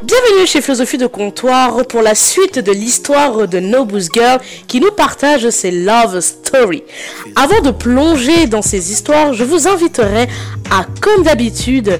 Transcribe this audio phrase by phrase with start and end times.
[0.00, 4.92] Bienvenue chez Philosophie de Comptoir pour la suite de l'histoire de Nobu's Girl qui nous
[4.92, 6.84] partage ses love stories.
[7.34, 10.28] Avant de plonger dans ces histoires, je vous inviterai
[10.70, 11.98] à, comme d'habitude,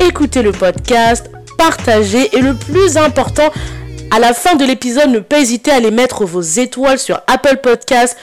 [0.00, 3.50] écouter le podcast, partager et le plus important,
[4.10, 7.58] à la fin de l'épisode, ne pas hésiter à aller mettre vos étoiles sur Apple
[7.62, 8.16] Podcast,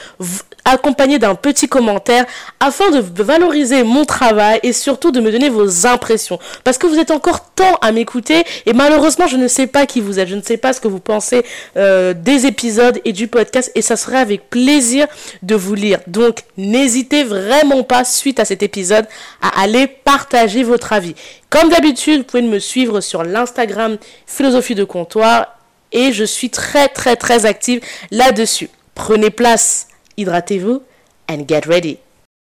[0.64, 2.24] accompagné d'un petit commentaire
[2.60, 6.38] afin de valoriser mon travail et surtout de me donner vos impressions.
[6.64, 10.00] Parce que vous êtes encore temps à m'écouter et malheureusement je ne sais pas qui
[10.00, 11.44] vous êtes, je ne sais pas ce que vous pensez
[11.76, 15.06] euh, des épisodes et du podcast et ça serait avec plaisir
[15.42, 16.00] de vous lire.
[16.06, 19.06] Donc n'hésitez vraiment pas suite à cet épisode
[19.42, 21.14] à aller partager votre avis.
[21.50, 25.58] Comme d'habitude, vous pouvez me suivre sur l'Instagram Philosophie de Comptoir
[25.92, 28.70] et je suis très très très active là-dessus.
[28.94, 30.82] Prenez place hydratez-vous
[31.30, 31.98] and get ready.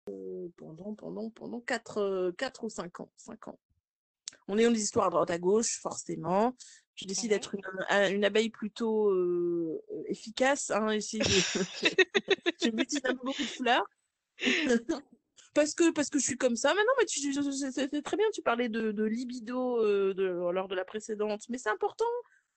[0.09, 3.09] Euh, pendant, pendant, pendant 4, 4 euh, ou 5 ans.
[3.17, 3.59] 5 ans.
[4.47, 6.55] On est dans des histoires à droite à gauche, forcément.
[6.95, 10.71] Je décide d'être une, euh, une, abeille plutôt euh, efficace.
[10.71, 11.29] Hein, essayer de...
[12.61, 13.85] je un peu beaucoup de fleurs.
[15.53, 16.73] parce que parce que je suis comme ça.
[16.73, 18.27] Mais non, mais c'est très bien.
[18.33, 22.05] Tu parlais de, de libido euh, de, lors de la précédente, mais c'est important.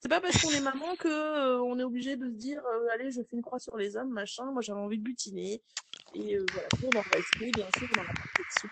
[0.01, 2.89] C'est pas parce qu'on est maman que euh, on est obligé de se dire euh,
[2.95, 4.45] allez je fais une croix sur les hommes machin.
[4.53, 5.61] Moi j'avais envie de butiner
[6.15, 8.69] et euh, voilà pour dans le bien sûr dans la protection.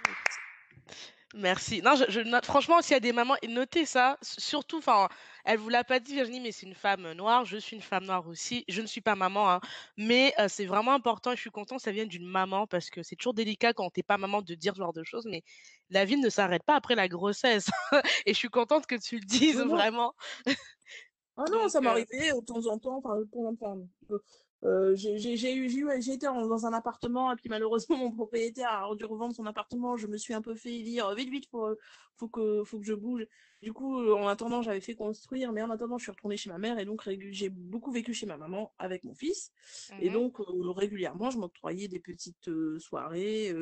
[1.34, 1.82] Merci.
[1.82, 4.16] Non, je, je note, franchement, s'il y a des mamans, notez ça.
[4.22, 5.08] Surtout, enfin,
[5.44, 7.44] elle vous l'a pas dit, Virginie, mais c'est une femme noire.
[7.44, 8.64] Je suis une femme noire aussi.
[8.68, 9.60] Je ne suis pas maman, hein,
[9.98, 11.32] mais c'est vraiment important.
[11.32, 13.90] Et je suis contente que ça vienne d'une maman parce que c'est toujours délicat quand
[13.90, 15.26] t'es pas maman de dire ce genre de choses.
[15.28, 15.42] Mais
[15.90, 17.66] la vie ne s'arrête pas après la grossesse.
[18.24, 20.14] et je suis contente que tu le dises vraiment.
[21.36, 23.44] Ah non, ça m'arrivait de temps en temps, enfin, pour
[24.64, 29.04] euh, j'ai eu, j'ai été dans un appartement et puis malheureusement mon propriétaire a dû
[29.04, 29.96] revendre son appartement.
[29.96, 31.76] Je me suis un peu fait lire vite vite faut
[32.16, 33.26] faut que faut que je bouge.
[33.62, 36.50] Du coup, euh, en attendant, j'avais fait construire, mais en attendant, je suis retournée chez
[36.50, 39.50] ma mère et donc j'ai beaucoup vécu chez ma maman avec mon fils.
[40.00, 43.54] Et mmh donc euh, régulièrement, je m'octroyais des petites euh, soirées.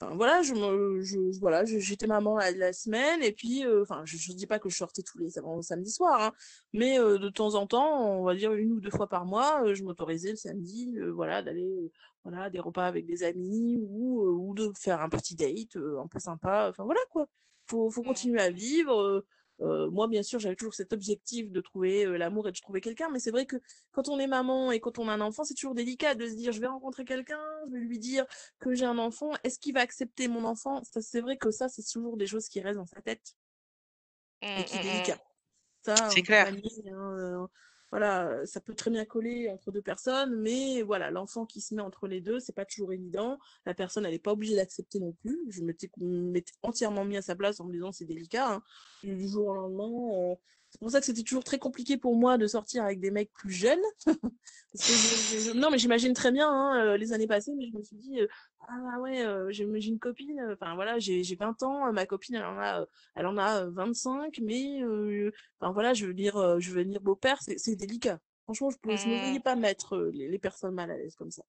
[0.00, 4.32] Enfin voilà, je me, je, voilà, j'étais maman la, semaine et puis, enfin, je, je
[4.32, 6.32] dis pas que je sortais tous les samedis soirs, hein,
[6.72, 9.82] mais de temps en temps, on va dire une ou deux fois par mois, je
[9.84, 11.92] m'autorisais le samedi, voilà, d'aller
[12.24, 16.18] voilà des repas avec des amis ou ou de faire un petit date un peu
[16.18, 16.68] sympa.
[16.70, 17.28] Enfin voilà quoi
[17.66, 18.06] faut, faut mmh.
[18.06, 19.24] continuer à vivre.
[19.62, 22.80] Euh, moi, bien sûr, j'avais toujours cet objectif de trouver euh, l'amour et de trouver
[22.80, 23.56] quelqu'un, mais c'est vrai que
[23.92, 26.34] quand on est maman et quand on a un enfant, c'est toujours délicat de se
[26.34, 28.26] dire je vais rencontrer quelqu'un, je vais lui dire
[28.58, 30.82] que j'ai un enfant, est-ce qu'il va accepter mon enfant?
[31.00, 33.36] C'est vrai que ça, c'est toujours des choses qui restent dans sa tête
[34.42, 35.18] et qui est mmh, mmh, délicat.
[35.82, 36.48] Ça, c'est clair.
[36.48, 37.48] Hein,
[37.90, 41.82] voilà, ça peut très bien coller entre deux personnes, mais voilà, l'enfant qui se met
[41.82, 43.38] entre les deux, c'est pas toujours évident.
[43.64, 45.38] La personne, elle n'est pas obligée d'accepter non plus.
[45.50, 48.54] Je m'étais entièrement mis à sa place en me disant c'est délicat.
[48.54, 48.62] Hein.
[49.04, 50.34] Du jour au lendemain, euh,
[50.76, 53.32] c'est pour ça que c'était toujours très compliqué pour moi de sortir avec des mecs
[53.32, 53.80] plus jeunes.
[55.54, 58.20] non, mais j'imagine très bien hein, euh, les années passées, mais je me suis dit,
[58.20, 58.26] euh,
[58.68, 62.60] ah ouais, euh, j'ai une copine, enfin voilà, j'ai 20 ans, ma copine, elle en
[62.60, 62.84] a,
[63.14, 64.82] elle en a 25, mais
[65.60, 68.18] enfin voilà, je veux dire, je veux dire beau-père, c'est délicat.
[68.44, 69.42] Franchement, je ne voyais mmh.
[69.42, 71.42] pas mettre les, personnes mal à l'aise comme ça.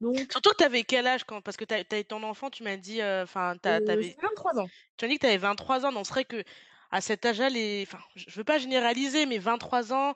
[0.00, 2.62] Donc, Surtout que tu avais quel âge quand Parce que tu as, ton enfant, tu
[2.62, 4.68] m'as dit, enfin, tu avais 23 ans.
[4.96, 6.44] Tu as dit que tu avais 23 ans, donc serait que
[6.90, 7.84] à cet âge-là, les...
[7.86, 10.14] enfin, je veux pas généraliser, mais 23 ans,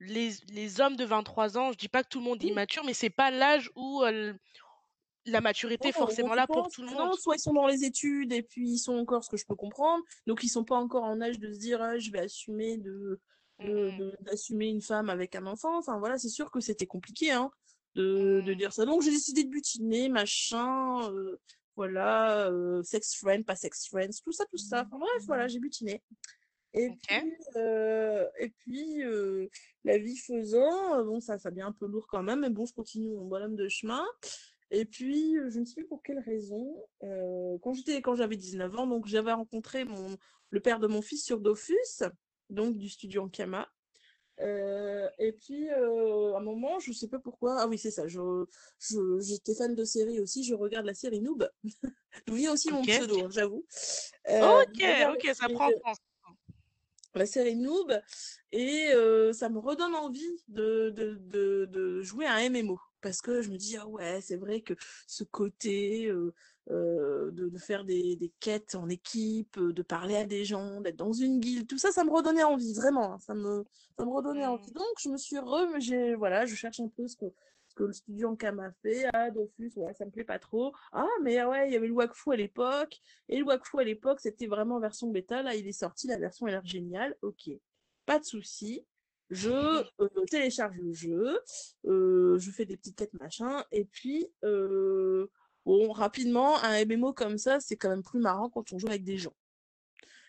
[0.00, 2.84] les, les hommes de 23 ans, je dis pas que tout le monde est immature,
[2.84, 4.02] mais c'est pas l'âge où
[5.26, 7.14] la maturité est forcément là pour tout le monde.
[7.18, 9.54] soit ils sont dans les études et puis ils sont encore, ce que je peux
[9.54, 12.78] comprendre, donc ils sont pas encore en âge de se dire ah, je vais assumer
[12.78, 13.20] de
[13.60, 15.78] mmh d'assumer une femme avec un enfant.
[15.78, 17.50] Enfin voilà, c'est sûr que c'était compliqué hein,
[17.96, 18.56] de, de mmh.
[18.56, 18.84] dire ça.
[18.84, 21.00] Donc j'ai décidé de butiner, machin
[21.78, 24.84] voilà, euh, sex friend, pas sex friends, tout ça, tout ça.
[24.84, 26.02] Enfin, bref, voilà, j'ai butiné.
[26.74, 29.46] Et puis, euh, et puis euh,
[29.84, 32.74] la vie faisant, bon, ça, ça devient un peu lourd quand même, mais bon, je
[32.74, 34.04] continue mon bonhomme de chemin.
[34.72, 38.86] Et puis, je ne sais plus pour quelle raison, quand j'étais, quand j'avais 19 ans,
[38.88, 40.16] donc j'avais rencontré mon,
[40.50, 42.02] le père de mon fils sur Dofus,
[42.50, 43.68] donc du studio Ankama.
[44.40, 47.60] Euh, et puis, euh, à un moment, je sais pas pourquoi.
[47.60, 48.06] Ah oui, c'est ça.
[48.06, 48.44] Je,
[48.78, 50.44] je, j'étais fan de série aussi.
[50.44, 51.48] Je regarde la série Noob.
[52.26, 53.64] D'où vient aussi mon pseudo, hein, j'avoue.
[54.28, 55.70] Euh, ok, ok, ça prend
[57.14, 58.00] La série Noob.
[58.52, 58.88] Et
[59.32, 62.78] ça me redonne envie de, de, de, de jouer à un MMO.
[63.00, 64.74] Parce que je me dis, ah ouais, c'est vrai que
[65.06, 66.34] ce côté euh,
[66.70, 70.96] de, de, faire des, des, quêtes en équipe, euh, de parler à des gens, d'être
[70.96, 73.64] dans une guilde, tout ça, ça me redonnait envie, vraiment, hein, ça, me,
[73.96, 74.50] ça me redonnait mmh.
[74.50, 74.72] envie.
[74.72, 77.26] Donc, je me suis re, j'ai, voilà, je cherche un peu ce que,
[77.68, 80.72] ce que le studio en m'a fait, ah, Dofus, ouais, ça me plaît pas trop.
[80.92, 82.98] Ah, mais ouais, il y avait le Wakfu à l'époque,
[83.28, 86.46] et le Wakfu à l'époque, c'était vraiment version bêta, là, il est sorti, la version
[86.46, 87.50] a l'air géniale, ok.
[88.04, 88.84] pas de souci.
[89.30, 89.50] Je
[90.00, 91.38] euh, télécharge le jeu,
[91.86, 95.28] euh, je fais des petites quêtes machin, et puis euh,
[95.68, 99.04] bon, rapidement, un MMO comme ça, c'est quand même plus marrant quand on joue avec
[99.04, 99.34] des gens,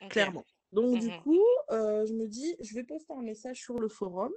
[0.10, 0.46] clairement.
[0.72, 1.22] Donc du Mhm.
[1.24, 4.32] coup, euh, je me dis, je vais poster un message sur le forum.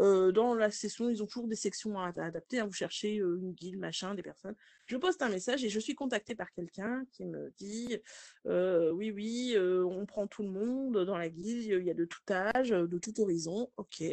[0.00, 2.60] Euh, dans la session, ils ont toujours des sections à, à adapter.
[2.60, 2.66] hein.
[2.66, 4.54] Vous cherchez euh, une guilde, machin, des personnes.
[4.86, 7.98] Je poste un message et je suis contactée par quelqu'un qui me dit
[8.46, 11.64] euh, oui, oui, on prend tout le monde dans la guilde.
[11.64, 13.72] Il y a de tout âge, de tout horizon.
[13.76, 14.04] Ok.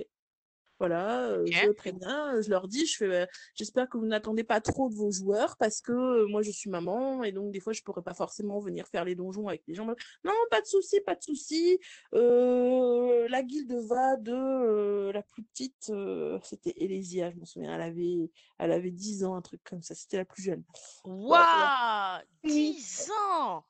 [0.79, 4.89] Voilà, je préviens, je leur dis, je fais, euh, j'espère que vous n'attendez pas trop
[4.89, 8.01] de vos joueurs parce que moi je suis maman et donc des fois je pourrais
[8.01, 9.85] pas forcément venir faire les donjons avec les gens.
[9.85, 11.79] Non, pas de souci, pas de souci.
[12.13, 17.75] Euh, la guilde va de euh, la plus petite, euh, c'était Elésia, je m'en souviens,
[17.75, 20.63] elle avait, elle avait 10 ans, un truc comme ça, c'était la plus jeune.
[21.05, 22.21] Waouh!
[22.43, 22.75] Oui.
[22.75, 23.63] 10 ans!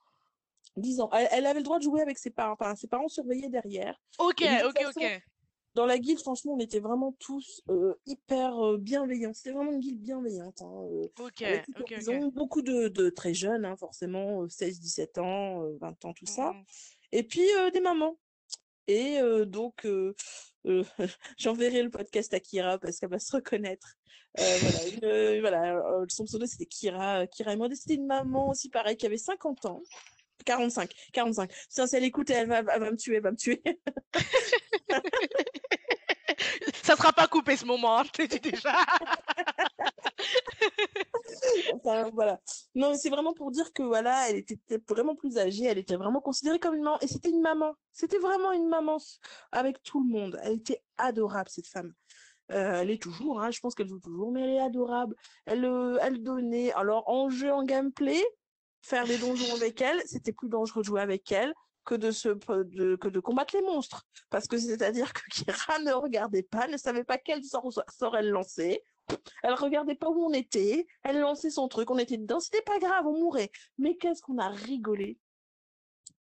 [0.78, 1.10] 10 ans.
[1.14, 3.96] Elle, elle avait le droit de jouer avec ses parents, enfin, ses parents surveillaient derrière.
[4.20, 5.24] Ok, de ok, façon, ok.
[5.76, 9.34] Dans la guilde, franchement, on était vraiment tous euh, hyper euh, bienveillants.
[9.34, 10.62] C'était vraiment une guilde bienveillante.
[10.62, 11.92] Hein, euh, Ok, avec tout ok, ok.
[11.92, 12.28] horizon.
[12.34, 16.26] Beaucoup de, de très jeunes, hein, forcément, euh, 16, 17 ans, euh, 20 ans, tout
[16.26, 16.54] ça.
[16.54, 16.64] Mhm.
[17.12, 18.18] Et puis des mamans.
[18.88, 20.14] Et euh, donc, euh,
[20.66, 20.84] euh,
[21.38, 23.96] j'enverrai le podcast à Kira parce qu'elle va se reconnaître.
[24.38, 27.68] Voilà, voilà son pseudo c'était Kira, Kira et moi.
[27.74, 29.82] C'était une maman aussi, pareil, qui avait 50 ans.
[30.46, 31.52] 45, 45.
[31.70, 33.64] Tiens, si elle écoute, elle va, elle va me tuer, elle va me tuer.
[36.86, 38.76] Ça sera pas coupé ce moment, hein, je le dis déjà.
[42.14, 42.40] Voilà.
[42.76, 46.22] Non, c'est vraiment pour dire que voilà, elle était vraiment plus âgée, elle était vraiment
[46.22, 47.00] considérée comme une maman.
[47.02, 47.74] Et c'était une maman.
[47.92, 48.98] C'était vraiment une maman
[49.52, 50.40] avec tout le monde.
[50.44, 51.92] Elle était adorable, cette femme.
[52.52, 55.16] Euh, elle est toujours, hein, je pense qu'elle joue toujours, mais elle est adorable.
[55.46, 56.72] Elle, euh, elle donnait.
[56.74, 58.24] Alors, en jeu, en gameplay,
[58.82, 61.54] faire les donjons avec elle, c'était plus dangereux de jouer avec elle
[61.86, 64.06] que de se, que de combattre les monstres.
[64.30, 68.30] Parce que c'est-à-dire que Kira ne regardait pas, ne savait pas quel sort, sort elle
[68.30, 68.84] lançait.
[69.44, 72.80] Elle regardait pas où on était, elle lançait son truc, on était dedans, c'était pas
[72.80, 73.52] grave, on mourait.
[73.78, 75.20] Mais qu'est-ce qu'on a rigolé.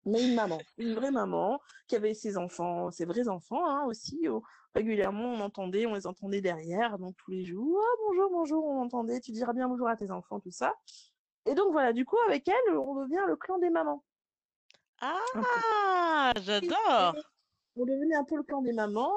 [0.06, 4.28] Mais une maman, une vraie maman, qui avait ses enfants, ses vrais enfants hein, aussi.
[4.76, 8.82] régulièrement, on entendait, on les entendait derrière, donc tous les jours, ah, bonjour, bonjour, on
[8.84, 10.76] entendait, tu diras bien bonjour à tes enfants, tout ça.
[11.48, 14.04] Et donc voilà, du coup, avec elle, on devient le clan des mamans.
[15.02, 17.16] Ah, j'adore.
[17.76, 19.14] on devenait un peu le clan des mamans.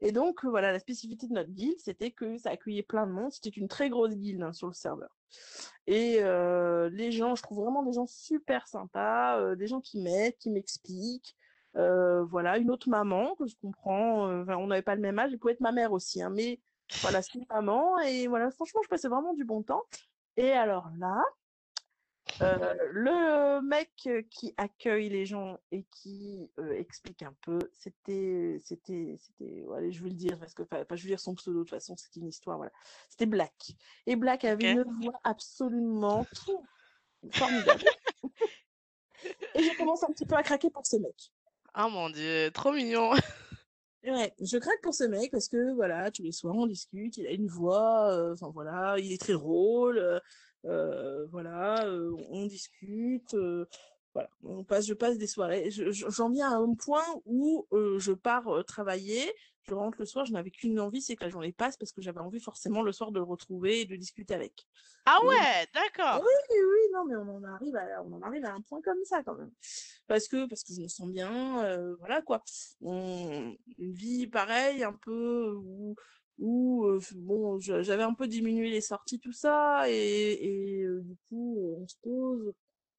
[0.00, 3.12] Et donc, euh, voilà, la spécificité de notre guilde, c'était que ça accueillait plein de
[3.12, 3.32] monde.
[3.32, 5.10] C'était une très grosse guilde hein, sur le serveur.
[5.86, 10.00] Et euh, les gens, je trouve vraiment des gens super sympas, euh, des gens qui
[10.00, 11.36] m'aident, qui m'expliquent.
[11.76, 14.42] Euh, voilà, une autre maman que je comprends.
[14.42, 16.60] enfin, on n'avait pas le même âge, elle pouvait être ma mère aussi, hein, mais
[17.00, 17.98] voilà, c'est une maman.
[18.00, 19.82] Et voilà, franchement, je passais vraiment du bon temps.
[20.36, 21.22] Et alors là,
[22.40, 29.16] euh, le mec qui accueille les gens et qui euh, explique un peu, c'était, c'était,
[29.18, 31.58] c'était, ouais, je vais le dire parce que, enfin, pas je veux dire son pseudo
[31.58, 32.72] de toute façon, c'est une histoire, voilà.
[33.10, 33.72] C'était Black.
[34.06, 36.26] Et Black avait une voix absolument
[37.30, 37.84] formidable.
[39.54, 41.32] et je commence un petit peu à craquer pour ce mec.
[41.74, 43.12] Ah mon dieu, trop mignon.
[44.04, 47.26] Ouais, je craque pour ce mec parce que voilà, tous les soirs on discute, il
[47.26, 50.20] a une voix, euh, enfin voilà, il est très drôle,
[50.64, 53.66] voilà, euh, on discute, euh,
[54.14, 55.70] voilà, on passe, je passe des soirées.
[55.70, 59.32] Je- je- J'en viens à un point où euh, je pars euh, travailler,
[59.68, 62.02] je rentre le soir, je n'avais qu'une envie, c'est que la journée passe parce que
[62.02, 64.66] j'avais envie forcément le soir de le retrouver et de discuter avec.
[65.06, 66.20] Ah ouais, d'accord.
[66.22, 69.02] oui, oui, non, mais on en arrive à, on en arrive à un point comme
[69.04, 69.52] ça quand même.
[70.06, 72.42] Parce que, parce que je me sens bien, euh, voilà quoi.
[72.80, 75.94] On, une vie pareille, un peu où,
[76.38, 81.16] où euh, bon, j'avais un peu diminué les sorties, tout ça, et, et euh, du
[81.28, 82.52] coup, on se pose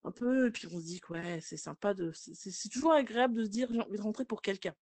[0.04, 3.36] un peu, et puis on se dit que ouais, c'est sympa de, c'est toujours agréable
[3.36, 4.74] de se dire j'ai envie de rentrer pour quelqu'un.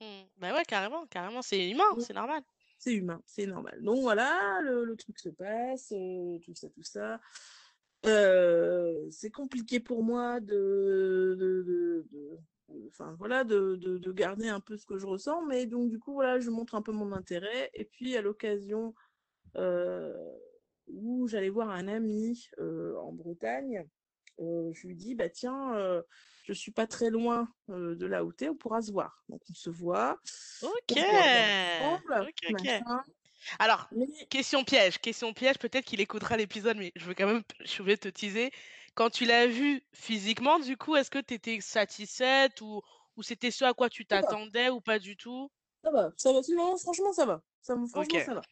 [0.00, 0.24] Hmm.
[0.38, 2.42] Bah ouais, carrément, carrément, c'est humain, c'est normal.
[2.78, 3.80] C'est humain, c'est normal.
[3.82, 7.20] Donc voilà, le, le truc se passe, euh, tout ça, tout ça.
[9.10, 12.38] C'est compliqué pour moi de, de, de, de- de-
[12.88, 15.98] enfin voilà, de, de, de garder un peu ce que je ressens, mais donc du
[15.98, 17.70] coup voilà, je montre un peu mon intérêt.
[17.74, 18.94] Et puis à l'occasion
[19.56, 20.12] euh,
[20.86, 23.86] où j'allais voir un ami euh, en Bretagne,
[24.40, 26.02] euh, je lui dis bah tiens,
[26.44, 29.22] je suis pas très loin de là où t'es, on pourra se voir.
[29.28, 30.18] Donc on se voit,
[30.62, 32.30] Ok, ensemble.
[33.58, 37.42] Alors, Mais question piège, question piège, peut-être qu'il écoutera l'épisode, mais je veux quand même,
[37.64, 38.50] je te teaser.
[38.94, 42.80] Quand tu l'as vu physiquement, du coup, est-ce que tu étais satisfaite ou,
[43.16, 45.50] ou c'était ce à quoi tu t'attendais ou pas du tout?
[45.82, 46.42] ça va, ça va.
[46.42, 47.42] Sinon, franchement, ça va.
[47.60, 48.42] Ça, franchement, ça va.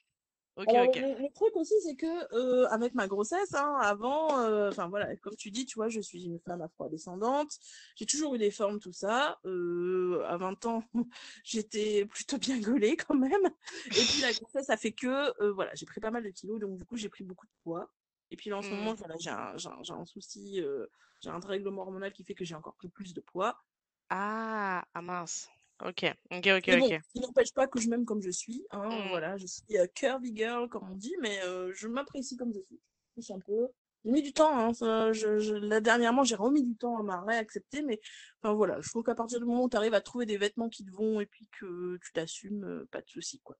[0.56, 0.96] ok, Alors, ok.
[0.96, 5.16] le, le truc aussi, c'est que euh, avec ma grossesse, hein, avant, euh, enfin voilà,
[5.16, 7.58] comme tu dis, tu vois, je suis une femme afro-descendante,
[7.96, 9.38] j'ai toujours eu des formes, tout ça.
[9.44, 10.84] Euh, à 20 ans,
[11.44, 13.46] j'étais plutôt bien gaulée quand même.
[13.86, 16.78] Et puis la grossesse, ça fait que voilà, j'ai pris pas mal de kilos, donc
[16.78, 17.90] du coup, j'ai pris beaucoup de poids.
[18.32, 18.96] Et puis là, en ce moment, Mmh.
[18.96, 20.86] voilà, j'ai un, souci, euh,
[21.22, 23.62] j'ai un règlement hormonal qui fait que j'ai encore pris plus de poids.
[24.08, 25.48] Ah, ah mince.
[25.84, 27.00] Ok, ok, ok, bon, ok.
[27.14, 28.64] il n'empêche pas que je m'aime comme je suis.
[28.70, 29.08] Hein, Mm.
[29.08, 29.62] voilà, je suis
[29.94, 32.80] curvy girl, comme on dit, mais euh, je m'apprécie comme je suis.
[33.18, 33.68] Je un peu.
[34.04, 37.02] J'ai mis du temps, hein, ça, je, je- là, dernièrement, j'ai remis du temps à
[37.02, 38.00] m'a réaccepter, mais
[38.42, 40.70] enfin voilà, je trouve qu'à partir du moment où tu arrives à trouver des vêtements
[40.70, 43.56] qui te vont et puis que tu t'assumes, euh, pas de souci, quoi.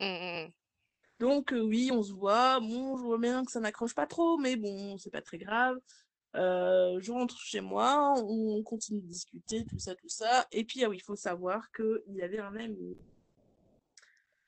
[0.00, 0.52] Mm, mm, mm.
[1.20, 2.60] Donc euh, oui, on se voit.
[2.60, 5.78] Bon, je vois bien que ça n'accroche pas trop, mais bon, c'est pas très grave.
[6.36, 10.46] Euh, je rentre chez moi, on continue de discuter, tout ça, tout ça.
[10.52, 12.98] Et puis, ah oui, il faut savoir qu'il y avait un ami,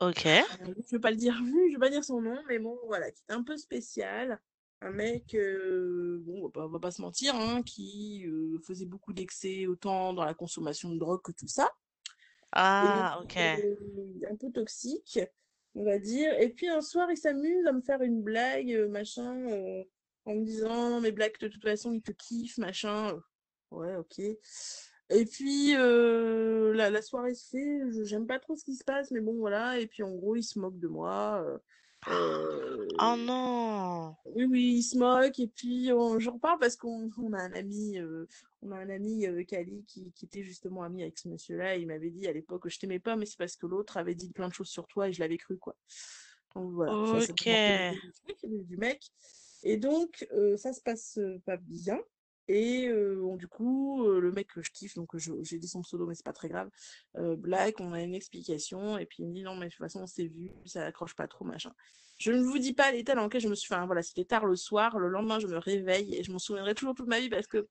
[0.00, 0.26] Ok.
[0.26, 1.34] euh, je veux pas le dire,
[1.68, 4.40] je veux pas dire son nom, mais bon, voilà, qui était un peu spécial.
[4.80, 8.26] Un mec, euh, bon, on on va pas se mentir, hein, qui
[8.66, 11.70] faisait beaucoup d'excès, autant dans la consommation de drogue que tout ça.
[12.80, 13.36] Et Ah, ok.
[13.36, 15.20] un peu toxique,
[15.74, 16.32] on va dire.
[16.40, 19.84] Et puis un soir, il s'amuse à me faire une blague, euh, machin, euh,
[20.24, 23.20] en me disant, mes blagues, de toute façon, il te kiffe, machin.
[23.70, 24.18] Ouais, ok.
[24.18, 29.10] Et puis, euh, la, la soirée se fait, j'aime pas trop ce qui se passe,
[29.10, 29.78] mais bon, voilà.
[29.78, 31.44] Et puis, en gros, il se moque de moi.
[32.08, 34.14] Euh, Oh euh, non.
[34.34, 35.38] oui, oui, il se moque.
[35.38, 38.26] Et puis, on- j'en parle parce qu'on on a un ami, euh,
[38.62, 41.76] on a un ami, euh, Kali, qui, qui était justement ami avec ce monsieur-là.
[41.76, 44.14] et Il m'avait dit à l'époque, je t'aimais pas, mais c'est parce que l'autre avait
[44.14, 45.76] dit plein de choses sur toi et je l'avais cru, quoi.
[46.54, 47.48] Donc voilà, Ok.
[48.38, 49.10] truc du mec.
[49.62, 51.98] Et donc, euh, ça se passe euh, pas bien.
[52.48, 55.82] Et euh, bon, du coup, euh, le mec que je kiffe, donc j'ai dit son
[55.82, 56.68] pseudo, mais c'est pas très grave.
[57.16, 59.78] Euh, Black, on a une explication, et puis il me dit non, mais de toute
[59.78, 61.72] façon, on s'est vu, ça accroche pas trop, machin.
[62.18, 63.72] Je ne vous dis pas l'état dans lequel je me suis.
[63.72, 64.98] Enfin voilà, c'était tard le soir.
[64.98, 67.68] Le lendemain, je me réveille et je m'en souviendrai toujours toute ma vie parce que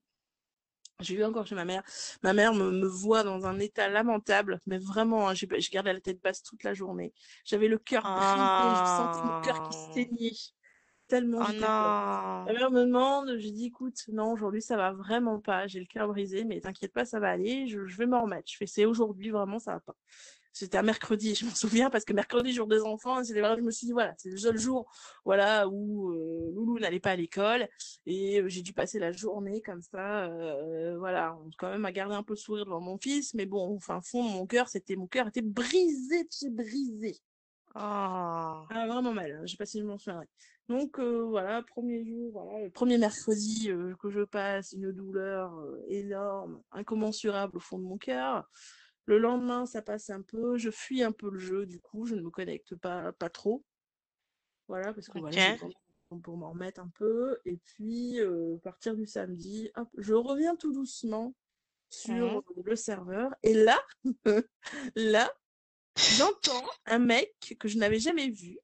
[1.00, 1.84] j'ai vu encore chez ma mère.
[2.22, 6.01] Ma mère me, me voit dans un état lamentable, mais vraiment, hein, j'ai gardé la
[6.01, 7.13] tête basse toute la journée.
[7.46, 9.94] J'avais le cœur brisé, je sentais mon cœur qui Ah.
[9.94, 10.32] saignait.
[11.12, 12.53] Tellement Oh j'étais Ma non.
[12.53, 16.08] mère me demande, j'ai dit écoute, non, aujourd'hui ça va vraiment pas, j'ai le cœur
[16.08, 18.50] brisé, mais t'inquiète pas, ça va aller, je, je vais m'en remettre.
[18.50, 19.96] Je fais c'est aujourd'hui, vraiment, ça va pas.
[20.53, 23.72] C'était un mercredi, je m'en souviens, parce que mercredi, jour des enfants, c'était je me
[23.72, 24.89] suis dit, voilà, c'est le seul jour,
[25.25, 27.68] voilà, où euh, Loulou n'allait pas à l'école,
[28.06, 32.15] et euh, j'ai dû passer la journée comme ça, euh, voilà, quand même à garder
[32.15, 35.08] un peu le sourire devant mon fils, mais bon, enfin, fond, mon cœur, c'était, mon
[35.08, 37.20] cœur était brisé, brisé.
[37.74, 38.66] Oh.
[38.70, 40.28] Ah, vraiment mal, hein, je sais pas si je m'en souviendrai.
[40.68, 45.54] Donc euh, voilà, premier jour, voilà, le premier mercredi euh, que je passe, une douleur
[45.58, 48.46] euh, énorme, incommensurable au fond de mon cœur.
[49.06, 52.16] Le lendemain, ça passe un peu, je fuis un peu le jeu, du coup, je
[52.16, 53.63] ne me connecte pas, pas trop.
[54.68, 55.34] Voilà, parce que Ok.
[55.38, 55.58] voilà,
[56.24, 57.38] pour m'en remettre un peu.
[57.46, 61.34] Et puis, à partir du samedi, hop, je reviens tout doucement
[61.90, 62.63] sur Mhm.
[62.63, 63.32] le serveur.
[63.44, 63.78] Et là,
[64.96, 65.32] là,
[65.95, 68.57] j'entends un mec que je n'avais jamais vu.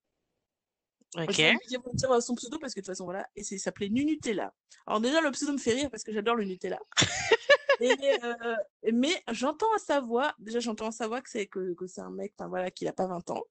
[1.15, 1.31] Ok.
[1.31, 3.27] Je vais lui dire, euh, son pseudo parce que de toute façon, voilà.
[3.36, 4.53] Et il s'appelait Nunutella.
[4.86, 6.79] Alors, déjà, le pseudo me fait rire parce que j'adore le Nutella.
[7.79, 7.91] Et,
[8.24, 8.55] euh,
[8.91, 12.01] mais j'entends à sa voix, déjà, j'entends à sa voix que c'est que, que c'est
[12.01, 13.43] un mec, voilà, qu'il a pas 20 ans.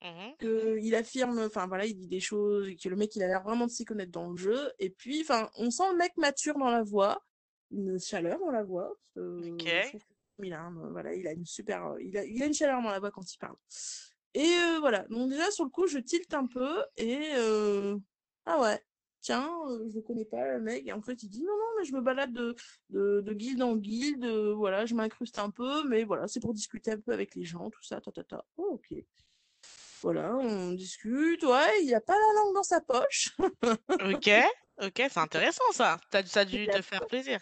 [0.00, 0.36] Mhm.
[0.38, 3.42] Que il affirme, enfin voilà, il dit des choses, que le mec, il a l'air
[3.42, 4.72] vraiment de s'y connaître dans le jeu.
[4.78, 7.20] Et puis, enfin, on sent le mec mature dans la voix,
[7.72, 8.94] une chaleur dans la voix.
[9.14, 9.56] que
[10.52, 13.00] A, un- voilà, il a une super, il a, il a une chaleur dans la
[13.00, 13.56] voix quand il parle.
[14.34, 17.96] Et euh, voilà, donc déjà sur le coup, je tilte un peu et euh,
[18.46, 18.80] ah ouais,
[19.20, 20.86] tiens, euh, je le connais pas le mec.
[20.86, 22.54] Et en fait, il dit non, non, mais je me balade de,
[22.90, 26.54] de, de guilde en guilde, euh, voilà, je m'incruste un peu, mais voilà, c'est pour
[26.54, 28.44] discuter un peu avec les gens, tout ça, ta ta ta.
[28.56, 28.94] Oh, ok.
[30.02, 33.30] Voilà, on discute, ouais, il a pas la langue dans sa poche.
[34.00, 34.30] Ok.
[34.80, 35.98] Ok, c'est intéressant ça.
[36.10, 37.40] T'as, ça a dû te faire plaisir.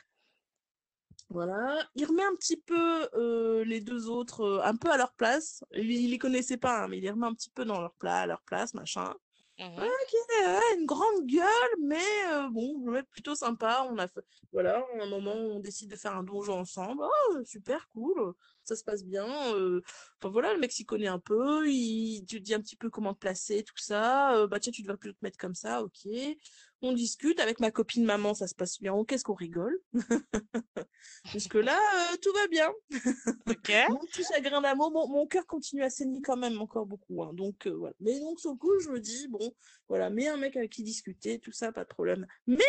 [1.29, 5.13] Voilà, il remet un petit peu euh, les deux autres euh, un peu à leur
[5.13, 5.65] place.
[5.73, 7.95] Il, il les connaissait pas, hein, mais il les remet un petit peu dans leur
[7.95, 9.13] plat, à leur place, machin.
[9.59, 10.15] Ok,
[10.47, 11.97] ouais, une grande gueule, mais
[12.31, 13.87] euh, bon, le mec plutôt sympa.
[13.91, 14.21] On a fait,
[14.53, 17.03] voilà, à un moment, on décide de faire un donjon ensemble.
[17.03, 19.25] Oh, super cool, ça se passe bien.
[19.25, 23.15] Enfin voilà, le mec s'y connaît un peu, il te dit un petit peu comment
[23.15, 24.47] te placer, tout ça.
[24.47, 26.07] Bah tiens, tu devrais plutôt te mettre comme ça, ok.
[26.89, 28.95] On discute avec ma copine maman, ça se passe bien.
[28.95, 29.77] Oh, qu'est-ce qu'on rigole?
[31.25, 31.77] Jusque là,
[32.13, 32.71] euh, tout va bien.
[33.49, 33.73] Ok.
[33.91, 37.23] Mon petit chagrin d'amour, mon, mon cœur continue à saigner quand même encore beaucoup.
[37.25, 37.33] hein.
[37.35, 37.95] Donc euh, voilà.
[38.01, 39.53] Mais donc sur le coup, je me dis, bon,
[39.89, 42.27] voilà, mais un mec avec qui discuter, tout ça, pas de problème.
[42.47, 42.63] Mais,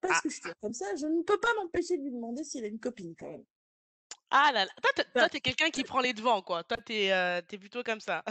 [0.00, 0.20] parce Ah.
[0.22, 2.68] que je suis comme ça, je ne peux pas m'empêcher de lui demander s'il a
[2.68, 3.44] une copine quand même.
[4.30, 4.70] Ah là là.
[4.80, 6.62] Toi, t'es, toi, t'es quelqu'un qui prend les devants, quoi.
[6.64, 8.22] Toi, t'es, euh, t'es plutôt comme ça.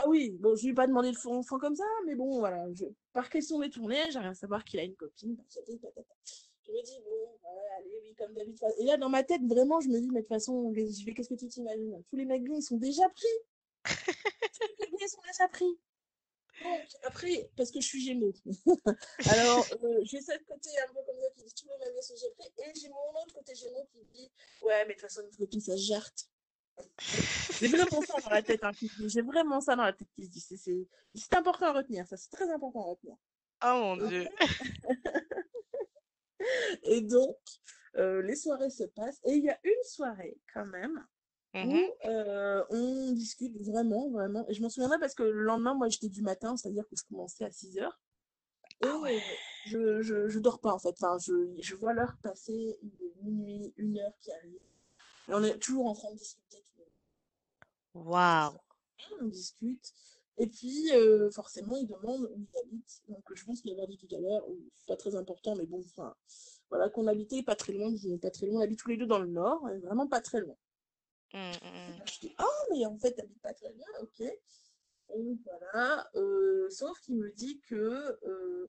[0.00, 2.38] Ah oui, bon, je lui ai pas demandé le fond, fond comme ça, mais bon,
[2.38, 2.64] voilà.
[2.72, 5.36] Je, par question détournée, j'ai rien à savoir qu'il a une copine.
[5.50, 7.38] Je me dis, bon,
[7.78, 8.68] allez, oui, comme d'habitude.
[8.78, 11.14] Et là, dans ma tête, vraiment, je me dis, mais de toute façon, je vais,
[11.14, 12.00] qu'est-ce que tu t'imagines?
[12.10, 13.84] Tous les magnets, ils sont déjà pris.
[13.84, 15.78] Tous les magnets sont déjà pris.
[16.62, 18.34] Donc, après, parce que je suis gémeaux.
[19.30, 22.14] Alors, euh, j'ai cette côté un peu comme ça qui dit tous les magnets sont
[22.14, 22.48] déjà pris.
[22.58, 24.30] Et j'ai mon autre côté gémeaux qui dit,
[24.62, 26.28] ouais, mais de toute façon, une copine, ça jarte.
[27.60, 28.70] J'ai vraiment ça dans la tête, hein,
[29.06, 30.88] j'ai vraiment ça dans la tête qui se dit.
[31.14, 33.16] C'est important à retenir, ça, c'est très important à retenir.
[33.64, 34.28] Oh mon dieu.
[36.84, 37.36] et donc,
[37.96, 39.20] euh, les soirées se passent.
[39.24, 41.04] Et il y a une soirée quand même
[41.54, 41.80] où Mhm.
[42.04, 44.46] euh, on discute vraiment, vraiment.
[44.48, 47.02] Et je m'en souviendrai parce que le lendemain, moi, j'étais du matin, c'est-à-dire que je
[47.08, 47.98] commençais à 6 heures.
[48.80, 49.20] Et Ah ouais.
[49.66, 50.94] je, je, je dors pas en fait.
[51.00, 54.60] Enfin, je, je vois l'heure passer, il est minuit, une heure qui arrive.
[55.28, 56.64] Et on est toujours en train de discuter.
[57.94, 58.56] Waouh.
[59.20, 59.92] on discute.
[60.38, 63.02] Et puis, euh, forcément, il demande où il habite.
[63.08, 64.46] Donc, je pense qu'il avait dit tout à l'heure,
[64.86, 66.14] pas très important, mais bon, enfin,
[66.70, 67.92] voilà, qu'on habitait pas très loin,
[68.22, 68.60] pas très loin.
[68.60, 70.56] On habite tous les deux dans le nord, vraiment pas très loin.
[71.34, 74.20] Mm, mm, Je dis, oh, mais en fait, t'habites pas très loin, ok.
[74.20, 78.68] Et voilà, euh, sauf qu'il me dit que euh,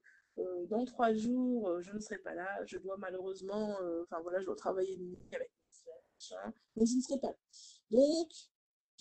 [0.69, 2.47] dans trois jours, je ne serai pas là.
[2.65, 6.95] Je dois malheureusement, enfin voilà, je dois travailler de nuit avec mes frères, mais je
[6.95, 7.38] ne serai pas là.
[7.91, 8.29] Donc,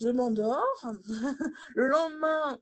[0.00, 0.82] je m'endors.
[1.74, 2.58] Le lendemain,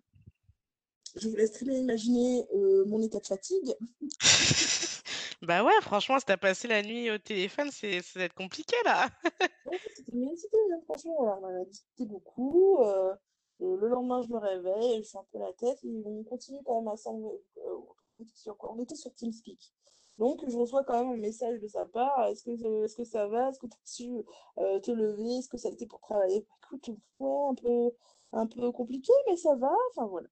[1.16, 3.74] je vous laisse très bien imaginer euh, mon état de fatigue.
[5.42, 8.76] Bah ouais, franchement, si t'as passé la nuit au téléphone, c'est ça va être compliqué
[8.84, 9.08] là.
[9.64, 11.22] Ouais, c'était mais c'était bien, franchement.
[11.22, 12.78] Alors, on a discuté beaucoup.
[12.82, 13.14] euh,
[13.60, 15.78] le lendemain, je me réveille, je fais un peu la tête.
[15.84, 17.42] Et on continue quand même à s'envoyer.
[17.58, 17.74] euh,
[18.18, 18.72] on était sur quoi?
[18.72, 19.72] On était sur TeamSpeak.
[20.18, 22.26] Donc, je reçois quand même un message de sa part.
[22.28, 23.50] Est-ce que, est-ce que ça va?
[23.50, 24.24] Est-ce que tu as su
[24.58, 25.38] euh, te lever?
[25.38, 26.46] Est-ce que ça a été pour travailler?
[26.64, 26.88] Écoute,
[27.20, 27.90] ouais, un peu,
[28.32, 29.72] un peu compliqué, mais ça va.
[29.90, 30.28] Enfin, voilà.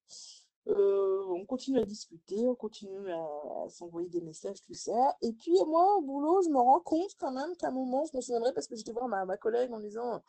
[0.69, 3.21] Euh, on continue à discuter, on continue à,
[3.65, 5.15] à s'envoyer des messages, tout ça.
[5.21, 8.17] Et puis, moi, au boulot, je me rends compte quand même qu'à un moment, je
[8.17, 10.23] me souviendrai parce que j'étais voir ma, ma collègue en disant,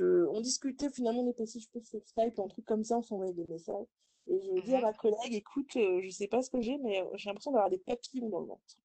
[0.00, 3.02] on discutait, finalement, on est passé, je pense, sur Skype, un truc comme ça, on
[3.02, 3.86] s'envoyait des messages.
[4.26, 4.82] Et je dis à Mhm.
[4.82, 7.70] ma collègue, écoute, euh, je sais pas ce que j'ai, mais euh, j'ai l'impression d'avoir
[7.70, 8.76] des papillons dans le ventre.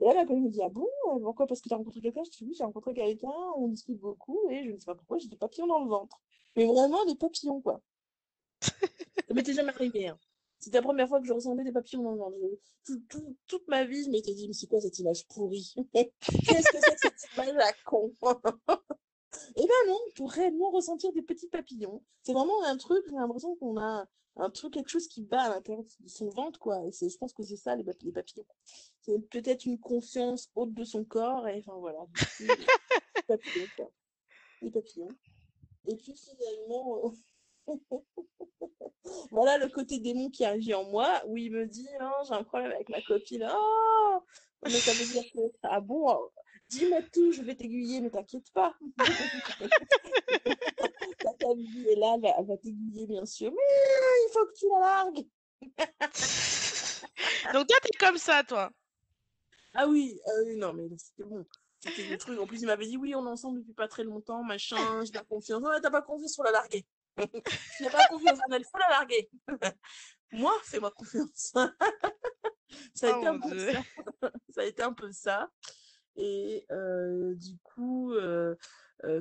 [0.00, 1.46] Et là, ma collègue me dit, ah bon, euh, pourquoi?
[1.46, 2.22] Parce que tu as rencontré quelqu'un?
[2.24, 5.18] Je dis, oui, j'ai rencontré quelqu'un, on discute beaucoup, et je ne sais pas pourquoi,
[5.18, 6.20] j'ai des papillons dans le ventre.
[6.56, 7.80] Mais vraiment des papillons, quoi.
[9.28, 10.18] Ça m'était jamais arrivé, hein.
[10.58, 12.36] C'était la première fois que je ressentais des papillons dans le ventre.
[12.38, 15.74] Je- tout- tout- toute ma vie, je m'étais dit, mais c'est quoi cette image pourrie?
[15.94, 18.12] Qu'est-ce que c'est que cette image à con?
[19.56, 22.02] Eh ben non, pour réellement ressentir des petits papillons.
[22.22, 25.48] C'est vraiment un truc, j'ai l'impression qu'on a un truc, quelque chose qui bat à
[25.50, 26.80] l'intérieur de son ventre, quoi.
[26.86, 28.46] Et je pense que c'est ça, les, papi- les papillons.
[29.00, 31.98] C'est peut-être une confiance haute de son corps, et enfin voilà.
[32.40, 33.90] Les papillons, quoi.
[34.62, 35.08] Les papillons.
[35.88, 37.12] Et puis finalement,
[37.68, 37.74] euh,
[39.30, 42.44] voilà le côté démon qui agit en moi, où il me dit, non, j'ai un
[42.44, 43.48] problème avec ma copine.
[43.52, 44.18] Oh,
[44.64, 46.08] mais ça veut dire que, ah bon,
[46.74, 48.74] euh, dis-moi tout, je vais t'aiguiller, ne t'inquiète pas.
[51.18, 53.50] Ta famille est là, elle va, t'aiguiller, bien sûr.
[53.50, 55.26] Mais il faut que tu la largues.
[57.54, 58.70] Donc toi, t'es comme ça, toi.
[59.74, 61.46] Ah oui, ah non, mais c'était bon.
[61.80, 62.38] C'était le truc.
[62.38, 65.12] En plus, il m'avait dit, oui, on est ensemble depuis pas très longtemps, machin, j'ai
[65.12, 65.62] pas confiance.
[65.62, 66.86] Ouais, t'as pas confiance, faut la larguer.
[67.76, 69.30] Tu n'as pas confiance en elle, faut la larguer.
[70.32, 71.52] Moi, fais-moi confiance.
[72.94, 73.82] Ça a Oh été un peu ça.
[74.48, 75.50] Ça a été un peu ça.
[76.16, 76.66] Et
[77.36, 78.14] du coup,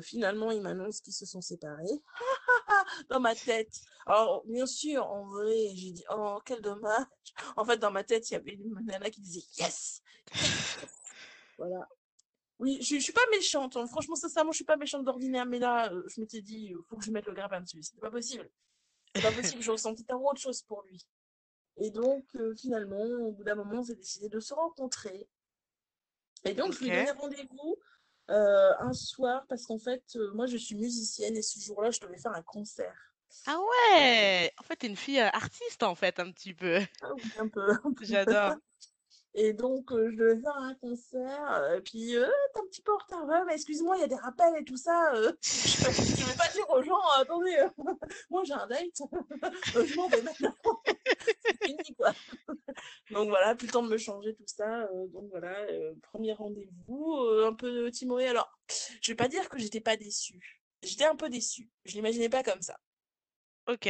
[0.02, 2.02] finalement, ils m'annoncent qu'ils se sont séparés.
[3.10, 3.80] Dans ma tête.
[4.06, 7.06] Alors, bien sûr, en vrai, j'ai dit, oh, quel dommage.
[7.56, 10.02] En fait, dans ma tête, il y avait une nana qui disait, yes.
[11.58, 11.88] Voilà.
[12.60, 13.78] Oui, je, je suis pas méchante.
[13.78, 13.88] hein.
[13.88, 17.06] Franchement, sincèrement, je suis pas méchante d'ordinaire, mais là, je m'étais dit, il faut que
[17.06, 17.82] je mette le grappin dessus.
[17.82, 18.50] C'était pas possible.
[19.16, 19.62] C'est pas possible.
[19.62, 21.06] Je ressentais tellement autre chose pour lui.
[21.78, 22.26] Et donc,
[22.58, 25.28] finalement, au bout d'un moment, on s'est décidé de se rencontrer.
[26.46, 27.78] Et donc, je lui donné rendez-vous
[28.30, 32.00] euh, un soir parce qu'en fait, euh, moi, je suis musicienne et ce jour-là, je
[32.00, 32.96] devais faire un concert.
[33.46, 34.52] Ah ouais.
[34.58, 36.80] En fait, t'es une fille euh, artiste, en fait, un petit peu.
[37.02, 38.06] Ah oui, un peu, un peu.
[38.06, 38.56] J'adore.
[39.34, 41.52] Et donc, euh, je devais faire un concert.
[41.54, 43.26] euh, puis, euh, t'es un petit peu en retard.
[43.26, 45.14] Ouais, mais excuse-moi, il y a des rappels et tout ça.
[45.16, 47.70] euh, je ne vais pas dire aux gens, attendez, euh,
[48.30, 49.02] moi j'ai un date.
[49.76, 50.54] Euh, je m'en vais maintenant.
[50.86, 52.12] C'est fini, quoi.
[53.12, 54.82] Donc voilà, plus le temps de me changer, tout ça.
[54.84, 58.28] euh, donc voilà, euh, premier rendez-vous, euh, un peu timoré.
[58.28, 58.52] Alors,
[59.02, 60.62] je vais pas dire que j'étais pas déçue.
[60.84, 61.70] J'étais un peu déçue.
[61.86, 62.76] Je l'imaginais pas comme ça.
[63.68, 63.88] Ok.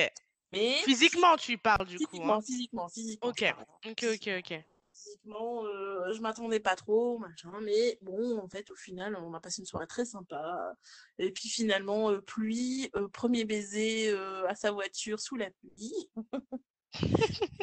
[0.52, 2.12] Mais Physiquement, tu parles du coup.
[2.12, 2.42] physiquement, Hein.
[2.42, 3.30] physiquement, physiquement.
[3.30, 3.40] Ok.
[3.40, 3.66] je parle.
[3.90, 4.64] Ok, ok, ok.
[5.04, 9.40] Physiquement, euh, je m'attendais pas trop, machin, mais bon, en fait, au final, on a
[9.40, 10.76] passé une soirée très sympa.
[11.18, 15.94] Et puis finalement, euh, pluie, euh, premier baiser euh, à sa voiture sous la pluie.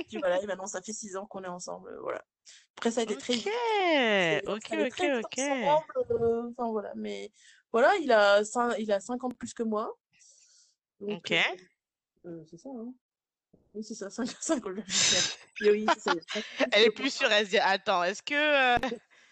[0.08, 2.24] puis voilà, et maintenant ça fait six ans qu'on est ensemble, voilà.
[2.76, 5.38] Après ça a été très Ok, c'est- ok, ok, très vite ok.
[5.38, 7.30] ensemble, enfin voilà, mais
[7.72, 9.94] voilà, il a cin- il a 5 ans de plus que moi,
[11.00, 11.34] donc Ok.
[12.48, 12.92] c'est ça, hein.
[13.78, 14.70] Oui, c'est ça, 5, 5 ans.
[15.60, 16.12] Et oui, c'est ça.
[16.12, 18.34] il a cinq ans de Elle est plus sûre, elle se dit, attends, est-ce que...
[18.34, 18.78] euh,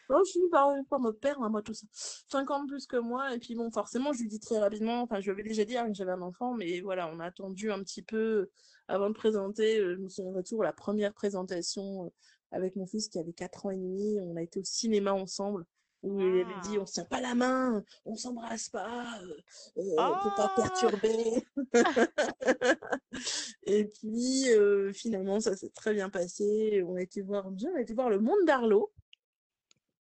[0.09, 1.87] Non, je finis par, par me perdre, hein, moi, tout ça.
[2.31, 5.03] 5 ans de plus que moi, et puis bon, forcément, je lui dis très rapidement,
[5.03, 7.25] enfin, je lui avais déjà dit hein, que j'avais un enfant, mais voilà, on a
[7.27, 8.49] attendu un petit peu
[8.89, 9.79] avant de présenter.
[9.81, 12.09] euh, Je me souviens toujours, la première présentation euh,
[12.53, 15.65] avec mon fils qui avait 4 ans et demi, on a été au cinéma ensemble,
[16.07, 16.79] où il avait dit, Waouh.
[16.79, 19.37] on se tient pas la main, on s'embrasse pas, euh,
[19.79, 21.47] euh, on peut pas Oh, perturber.
[23.67, 26.83] Et puis, euh, finalement, ça s'est très bien passé.
[26.87, 28.93] On a été voir, on a été voir le monde d'Arlo.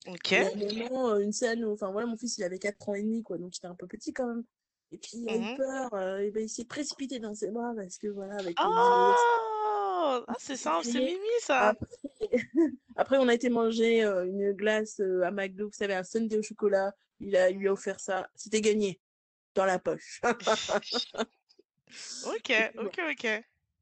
[0.07, 0.31] ok.
[0.33, 2.59] Il y a un moment, euh, une scène où, enfin voilà, mon fils, il avait
[2.59, 4.45] 4 ans et demi, quoi, donc il était un peu petit quand même.
[4.91, 5.57] Et puis, il a eu Mhm.
[5.57, 8.65] peur, euh, et ben, il s'est précipité dans ses bras parce que, voilà, avec les
[10.05, 10.99] Oh, ah, c'est ça, c'est.
[10.99, 11.69] Mimi, ça.
[11.69, 11.87] Après,
[12.97, 16.39] après, on a été manger euh, une glace euh, à McDo, vous savez, un sundae
[16.39, 16.93] au chocolat.
[17.21, 18.29] Il a, il lui a offert ça.
[18.35, 19.01] C'était gagné
[19.55, 20.21] dans la poche.
[22.27, 23.25] Ok, ok, ok.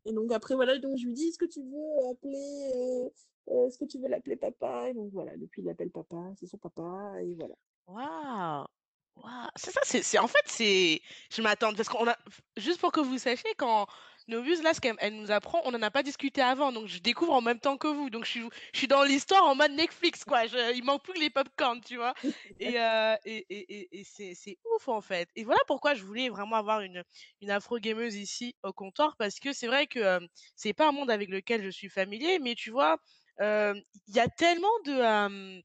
[0.04, 3.10] Et donc après, voilà, donc je lui dis, est-ce que tu veux appeler,
[3.48, 4.88] euh, est-ce que tu veux l'appeler papa?
[4.88, 7.54] Et donc voilà, depuis il l'appelle papa, c'est son papa, et voilà.
[7.86, 8.66] Waouh.
[9.14, 9.48] Waouh.
[9.54, 12.16] C'est ça, c'est, en fait, c'est, je m'attends, parce qu'on a,
[12.56, 13.86] juste pour que vous sachiez, quand
[14.30, 16.98] Novus, là, ce qu'elle elle nous apprend, on n'en a pas discuté avant, donc je
[17.00, 19.72] découvre en même temps que vous, donc je suis, je suis dans l'histoire en mode
[19.72, 22.14] Netflix, quoi, je, il manque plus que les popcorn, tu vois,
[22.58, 26.28] et, euh, et, et, et, et c'est, ouf, en fait, et voilà pourquoi je voulais
[26.30, 27.04] vraiment avoir une,
[27.40, 30.20] une afro-gameuse ici au comptoir, parce que c'est vrai que euh,
[30.56, 32.98] c'est pas un monde avec lequel je suis familier, mais tu vois,
[33.40, 33.74] euh,
[34.08, 35.60] il y a tellement de, euh,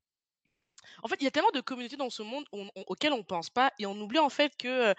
[1.04, 3.24] en fait, il y a tellement de communautés dans ce monde on- on- auxquelles on
[3.24, 4.94] pense pas et on oublie en fait que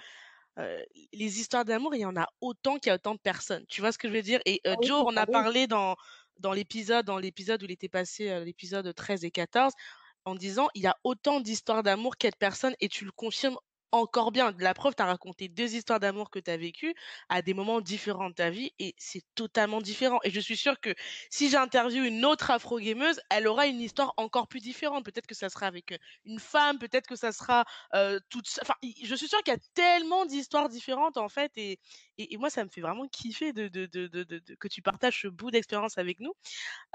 [0.58, 3.64] euh, les histoires d'amour, il y en a autant qu'il y a autant de personnes.
[3.68, 4.40] Tu vois ce que je veux dire?
[4.46, 5.96] Et euh, Ah Joe ah a parlé dans
[6.38, 9.72] dans l'épisode dans l'épisode où il était passé euh, l'épisode 13 et 14
[10.24, 13.04] en disant il y a autant d'histoires d'amour qu'il y a de personnes et tu
[13.04, 13.58] le confirmes
[13.96, 14.54] encore bien.
[14.58, 16.94] La preuve, tu as raconté deux histoires d'amour que tu as vécues
[17.28, 20.18] à des moments différents de ta vie et c'est totalement différent.
[20.24, 20.94] Et je suis sûre que
[21.30, 25.04] si j'interviewe une autre afro-gameuse, elle aura une histoire encore plus différente.
[25.04, 28.46] Peut-être que ça sera avec euh, une femme, peut-être que ça sera euh, toute...
[28.62, 31.78] Enfin, je suis sûre qu'il y a tellement d'histoires différentes en fait et,
[32.18, 35.22] et, et moi, ça me fait vraiment kiffer de, de, de, de, que tu partages
[35.22, 36.32] ce bout d'expérience avec nous.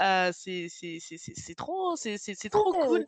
[0.01, 0.67] Euh, c'est
[1.55, 3.05] trop, c'est trop cool.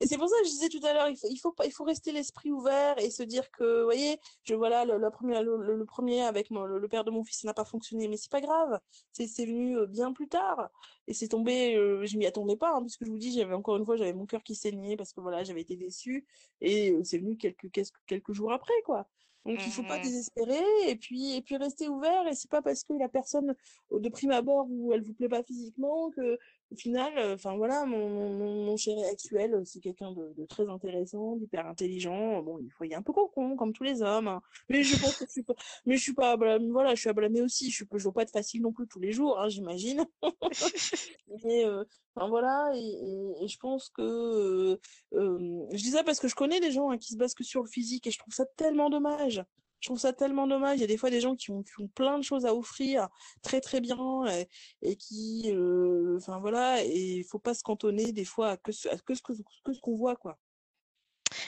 [0.00, 1.72] Et c'est pour ça que je disais tout à l'heure, il faut, il faut il
[1.72, 5.42] faut rester l'esprit ouvert et se dire que, vous voyez, je voilà, le, le premier,
[5.42, 8.30] le, premier avec mon- le, père de mon fils, ça n'a pas fonctionné, mais c'est
[8.30, 8.78] pas grave,
[9.12, 10.70] c'est c'est venu euh, bien plus tard
[11.06, 13.76] et c'est tombé, euh, je m'y attendais pas, hein, puisque je vous dis, j'avais encore
[13.76, 16.26] une fois, j'avais mon cœur qui saignait parce que voilà, j'avais été déçue
[16.60, 19.08] et euh, c'est venu quelques, quelques quelques jours après, quoi.
[19.44, 20.00] Donc il faut pas Mhm.
[20.00, 23.54] désespérer et puis et puis rester ouvert et c'est pas parce que la personne
[23.92, 26.36] de prime abord ou elle vous plaît pas physiquement que
[26.72, 30.44] au final, euh, enfin voilà, mon, mon, mon chéri actuel, euh, c'est quelqu'un de, de
[30.46, 32.42] très intéressant, d'hyper intelligent.
[32.42, 34.42] Bon, il faut y un peu con, comme tous les hommes, hein.
[34.68, 37.00] Mais je pense que je suis pas, mais je suis pas à blâmer, voilà, je
[37.00, 37.70] suis à blâmer aussi.
[37.70, 40.04] Je pas, je dois pas être facile non plus tous les jours, hein, j'imagine.
[41.44, 41.84] Mais euh,
[42.16, 44.78] voilà, et, et, et je pense que
[45.12, 47.44] euh, je dis ça parce que je connais des gens hein, qui se basent que
[47.44, 49.44] sur le physique et je trouve ça tellement dommage.
[49.80, 50.78] Je trouve ça tellement dommage.
[50.78, 52.54] Il y a des fois des gens qui ont, qui ont plein de choses à
[52.54, 53.08] offrir,
[53.42, 54.48] très très bien, et,
[54.82, 58.72] et qui, euh, enfin voilà, et il faut pas se cantonner des fois à que
[58.72, 59.32] ce, à que ce que,
[59.64, 60.38] que ce qu'on voit quoi.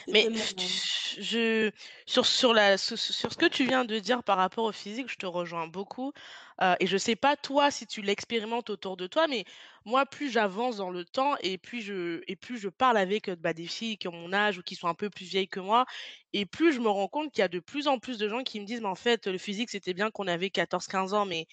[0.07, 0.39] Mais tellement.
[0.57, 1.71] je, je-
[2.07, 5.11] sur sur la sur, sur ce que tu viens de dire par rapport au physique,
[5.11, 6.13] je te rejoins beaucoup.
[6.61, 9.45] Euh, et je sais pas toi si tu l'expérimentes autour de toi, mais
[9.85, 13.37] moi plus j'avance dans le temps et plus je et plus je parle avec euh,
[13.37, 15.61] bah, des filles qui ont mon âge ou qui sont un peu plus vieilles que
[15.61, 15.87] moi,
[16.33, 18.43] et plus je me rends compte qu'il y a de plus en plus de gens
[18.43, 21.47] qui me disent mais en fait le physique c'était bien qu'on avait 14-15 ans, mais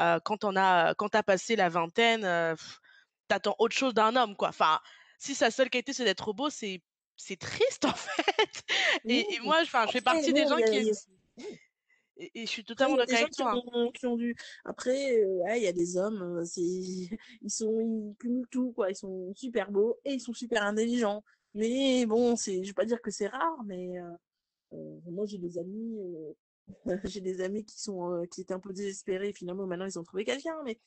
[0.00, 2.54] euh, quand on a quand t'as passé la vingtaine, euh,
[3.28, 4.48] t'attends autre chose d'un homme quoi.
[4.50, 4.80] Enfin
[5.18, 6.82] si sa seule qualité c'est d'être beau, c'est
[7.16, 8.64] c'est triste en fait.
[9.08, 10.84] Et, et moi, enfin, je fais partie des gens qui a-
[12.18, 13.52] et, et je suis totalement d'accord avec qui toi.
[13.52, 13.60] hein.
[13.72, 14.34] ont, qui ont dû.
[14.64, 16.60] Après, euh, ouais, il y a des hommes, euh, c'est,
[17.42, 18.90] ils sont, ils cumulent tout quoi.
[18.90, 21.22] Ils sont super beaux et ils sont super intelligents.
[21.54, 24.10] Mais bon, c'est, je vais pas dire que c'est rare, mais euh,
[24.74, 25.98] euh, moi j'ai des amis.
[26.00, 26.34] euh,
[27.04, 29.32] J'ai des amis qui sont euh, qui étaient un peu désespérés.
[29.32, 30.56] Finalement, maintenant, ils ont trouvé quelqu'un.
[30.64, 30.78] Mais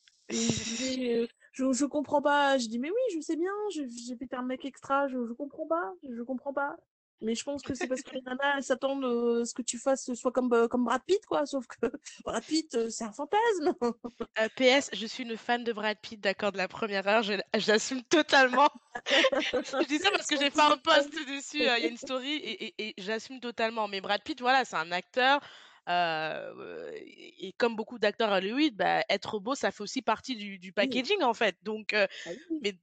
[1.54, 2.58] je, je comprends pas.
[2.58, 3.52] Je dis, mais oui, je sais bien.
[3.72, 5.08] J'ai fait un mec extra.
[5.08, 5.94] Je, je comprends pas.
[6.10, 6.78] Je comprends pas.
[7.21, 9.62] Mais je pense que c'est parce que les nanas, elles s'attendent euh, à ce que
[9.62, 11.45] tu fasses soit comme, euh, comme Brad Pitt, quoi.
[11.45, 11.75] Sauf que
[12.25, 13.73] Brad Pitt, euh, c'est un fantasme.
[14.39, 17.23] Euh, PS, je suis une fan de Brad Pitt, d'accord, de la première heure,
[17.55, 18.69] j'assume totalement.
[19.53, 21.97] Je dis ça parce que j'ai fait un post dessus, euh, il y a une
[21.97, 23.88] story et, et- et j'assume totalement.
[23.88, 25.41] Mais Brad Pitt, voilà, c'est un acteur.
[25.88, 30.67] Et comme beaucoup d'acteurs à Hollywood, bah, être beau, ça fait aussi partie du du
[30.69, 30.73] Oui.
[30.73, 31.58] packaging, en fait.
[31.63, 32.60] Donc Ah oui.
[32.62, 32.73] mais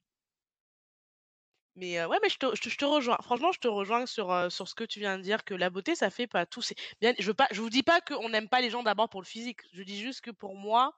[1.77, 3.19] mais ouais, mais je te je te je te rejoins.
[3.23, 5.95] Franchement, je te rejoins sur, sur ce que tu viens de dire, que la beauté,
[5.95, 6.62] ça fait pas tout.
[6.62, 9.09] C'est bien je veux pas je vous dis pas qu'on n'aime pas les gens d'abord
[9.09, 9.61] pour le physique.
[9.73, 10.93] Je dis juste que pour moi,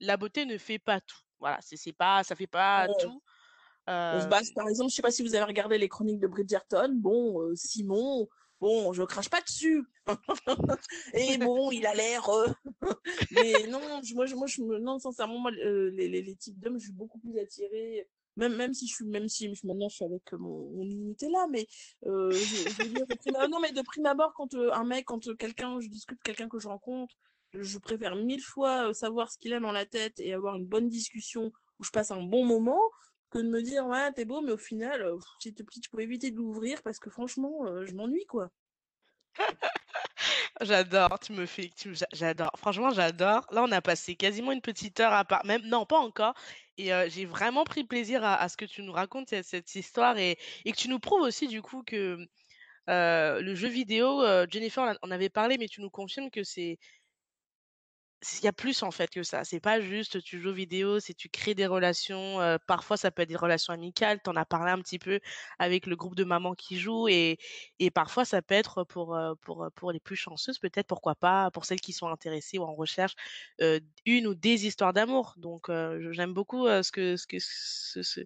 [0.00, 1.18] la beauté ne fait pas tout.
[1.40, 2.94] Voilà, c'est c'est pas ça fait pas Ouais.
[2.98, 3.22] tout.
[3.86, 6.26] On se base, par exemple, je sais pas si vous avez regardé les chroniques de
[6.26, 6.90] Bridgerton.
[6.94, 8.28] Bon, Simon,
[8.60, 9.84] bon, je crache pas dessus.
[11.14, 12.28] Et bon, il a l'air.
[12.28, 12.48] euh,
[13.30, 16.58] Mais non, je- moi, je, moi, je non, sincèrement, moi, euh, les, les, les types
[16.58, 18.08] d'hommes, je suis beaucoup plus attirée.
[18.36, 21.46] Même, même si je suis, même si maintenant je suis avec mon, mon unité là,
[21.50, 21.66] mais
[22.06, 22.36] euh, je,
[22.68, 25.78] je dire, prime, non, mais de prime abord, quand euh, un mec, quand euh, quelqu'un,
[25.80, 27.14] je discute, quelqu'un que je rencontre,
[27.54, 30.66] je préfère mille fois euh, savoir ce qu'il a dans la tête et avoir une
[30.66, 32.80] bonne discussion où je passe un bon moment
[33.30, 36.00] que de me dire, ouais, t'es beau, mais au final, euh, pff, si tu peux
[36.00, 38.50] éviter de l'ouvrir parce que franchement, euh, je m'ennuie, quoi.
[40.62, 41.70] J'adore, tu me fais
[42.12, 42.50] j'adore.
[42.56, 43.46] Franchement, j'adore.
[43.52, 46.34] Là, on a passé quasiment une petite heure à part même non, pas encore
[46.78, 50.36] et heu, j'ai vraiment pris plaisir à ce que tu nous racontes cette histoire et
[50.66, 52.18] que tu nous prouves aussi du coup que,
[52.90, 56.44] heu, le jeu vidéo, heu, Jennifer en en avait parlé, mais tu nous confirmes que
[56.44, 56.78] c'est
[58.32, 59.44] il y a plus en fait que ça.
[59.44, 63.22] C'est pas juste tu joues aux vidéos, c'est tu crées des relations, parfois ça peut
[63.22, 64.20] être des relations amicales.
[64.22, 65.20] Tu en as parlé un petit peu
[65.58, 67.38] avec le groupe de mamans qui jouent et
[67.78, 71.64] et parfois ça peut être pour, pour, pour les plus chanceuses peut-être, pourquoi pas, pour
[71.64, 73.14] celles qui sont intéressées ou en recherche,
[74.06, 75.34] une ou des histoires d'amour.
[75.36, 75.70] Donc
[76.10, 78.20] j'aime beaucoup, ce que ce que ce ce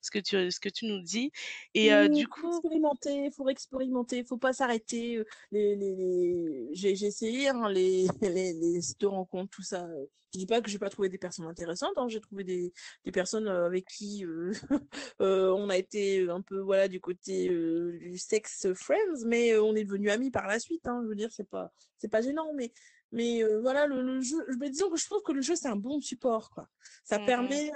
[0.00, 1.32] ce que tu ce que tu nous dis
[1.74, 5.22] et Oui, du faut coup expérimenter, faut expérimenter, faut pas s'arrêter.
[5.50, 6.68] Les, les, les...
[6.72, 9.04] J'ai, essayé hein, les, les, les sites
[9.44, 9.86] rencontres, tout ça.
[10.32, 12.72] Je dis pas que j'ai pas trouvé des personnes intéressantes, hein, j'ai trouvé des,
[13.04, 14.52] des personnes avec qui euh,
[15.20, 19.76] euh, on a été un peu voilà du côté euh, du sex friends, mais on
[19.76, 20.86] est devenus amis par la suite.
[20.88, 22.72] Hein, je veux dire, c'est pas c'est pas gênant, mais
[23.12, 24.44] mais voilà le, le jeu.
[24.58, 26.68] Mais disons que je trouve que le jeu c'est un bon support, quoi.
[27.04, 27.26] Ça mmh mh.
[27.26, 27.70] permet,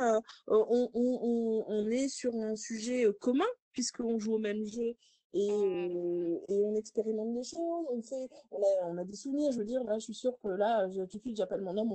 [0.49, 4.97] on, on, on, on est sur un sujet commun puisqu'on joue au même jeu
[5.35, 6.39] et, Mmh.
[6.49, 9.99] et on expérimente des choses, on fait, on a, des souvenirs, je veux dire, là,
[9.99, 11.93] je suis sûre que là, tout de suite, j'appelle mon homme,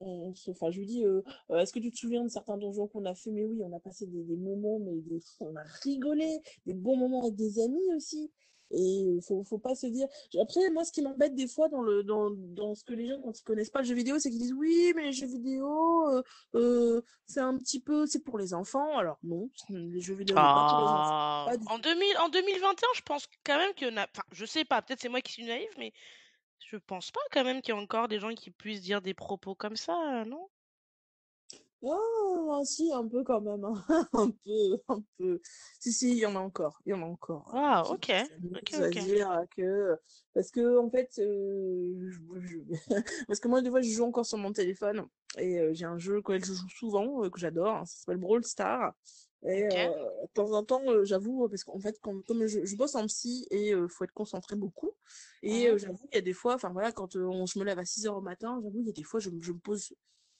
[0.00, 2.86] on, enfin, je lui dis, euh, euh, est-ce que tu te souviens de certains donjons
[2.86, 3.30] qu'on a fait?
[3.30, 4.92] Mais oui, on a passé des, moments, mais
[5.40, 8.30] on a rigolé, des bons moments avec des amis aussi.
[8.72, 8.80] Et
[9.16, 10.08] il faut, faut pas se dire.
[10.40, 13.20] Après, moi, ce qui m'embête des fois dans le dans, dans ce que les gens,
[13.22, 16.08] quand ils connaissent pas le jeu vidéo, c'est qu'ils disent oui, mais les jeux vidéo,
[16.10, 16.22] euh,
[16.54, 18.96] euh, c'est un petit peu, c'est pour les enfants.
[18.98, 21.14] Alors non, les jeux vidéo n'est pas pour les enfants.
[21.14, 21.46] Ah!
[21.48, 21.82] Pas du En tout.
[21.82, 24.82] 2000 en 2021, je pense quand même qu'il y en a enfin, je sais pas,
[24.82, 25.92] peut-être c'est moi qui suis naïve, mais
[26.58, 29.14] je pense pas quand même qu'il y a encore des gens qui puissent dire des
[29.14, 30.48] propos comme ça, non?
[31.84, 33.74] Oh, si, un peu quand même, hein.
[34.14, 35.40] Un peu, un peu.
[35.80, 38.10] Si, si, il y en a encore, il y en a encore, euh, qui, OK.
[38.12, 38.22] qui
[38.54, 38.94] OK, s'amusent à OK.
[38.94, 39.96] dire que,
[40.32, 42.58] parce que, en fait, euh, je- je-
[43.26, 45.98] parce que moi, des fois, je joue encore sur mon téléphone, et euh, j'ai un
[45.98, 48.94] jeu auquel je joue souvent, euh, que j'adore, hein, ça s'appelle Brawl Stars,
[49.44, 49.92] et OK.
[50.22, 53.06] de temps en temps, euh, j'avoue, parce qu'en fait, quand, comme je, je bosse en
[53.06, 54.92] psy, et euh, faut être concentré beaucoup,
[55.42, 57.58] et Mmh euh, j'avoue, il y a des fois, enfin voilà, quand euh, on, je
[57.58, 59.42] me lève à 6 heures au matin, j'avoue, il y a des fois, je, me-
[59.42, 59.92] je me pose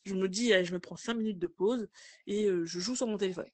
[0.04, 1.88] je me dis, allez, je me prends 5 minutes de pause
[2.26, 3.48] et euh, je joue sur mon téléphone.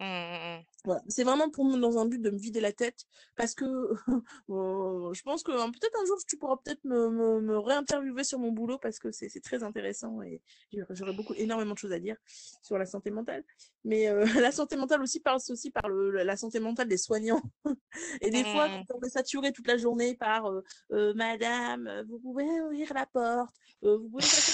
[0.00, 0.64] Mmh mh, mmh.
[0.84, 1.00] Voilà.
[1.08, 3.04] C'est vraiment pour me- dans un but de me vider la tête
[3.36, 3.92] parce que euh,
[5.14, 8.40] je pense que euh, peut-être un jour tu pourras peut-être me, me, me réinterviewer sur
[8.40, 10.42] mon boulot parce que c'est très intéressant et
[10.90, 12.16] j'aurais beaucoup énormément de choses à dire
[12.62, 13.44] sur la santé mentale.
[13.84, 17.42] Mais euh, la santé mentale aussi passe aussi par le, la santé mentale des soignants.
[18.20, 18.96] Et Mmh des fois, quand mmh.
[18.96, 20.46] on est saturé toute la journée par
[20.92, 24.52] euh, Madame, vous pouvez ouvrir la porte, euh, vous pouvez passer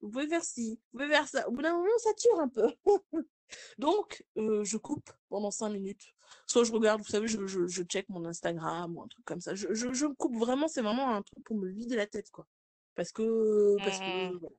[0.00, 1.48] vous pouvez faire ci, vous pouvez faire ça.
[1.48, 2.72] Au bout d'un moment, on sature un peu.
[3.78, 6.14] Donc, euh, je coupe pendant cinq minutes.
[6.46, 9.40] Soit je regarde, vous savez, je, je, je check mon Instagram ou un truc comme
[9.40, 9.54] ça.
[9.54, 12.30] Je, je, je me coupe vraiment, c'est vraiment un truc pour me vider la tête,
[12.30, 12.46] quoi.
[12.98, 14.38] Parce que, parce Mmh que, mh.
[14.40, 14.56] voilà.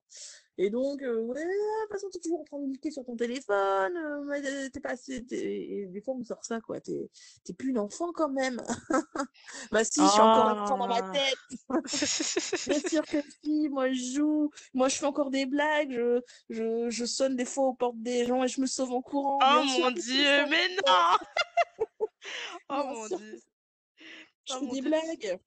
[0.58, 3.18] Et donc, euh, ouais, de toute façon, t'es toujours en train de cliquer sur ton
[3.18, 5.36] téléphone, euh, mais t'es pas assez, t'es-
[5.70, 6.80] et des fois, on me sort ça, quoi.
[6.80, 7.10] T'es,
[7.44, 8.62] t'es plus une enfant quand même.
[9.74, 11.12] bah si, je suis encore un enfant dans ma Ah!
[11.12, 11.60] tête.
[12.70, 16.90] Bien sûr que si, moi je joue, moi je fais encore des blagues, je, je,
[16.90, 19.38] je sonne des fois aux portes des gens et je me sauve en courant.
[19.42, 20.84] Oh Bien mon Dieu, mais non!
[22.70, 23.40] Oh bien mon sûr Dieu.
[24.46, 25.40] je Oh fais des blagues.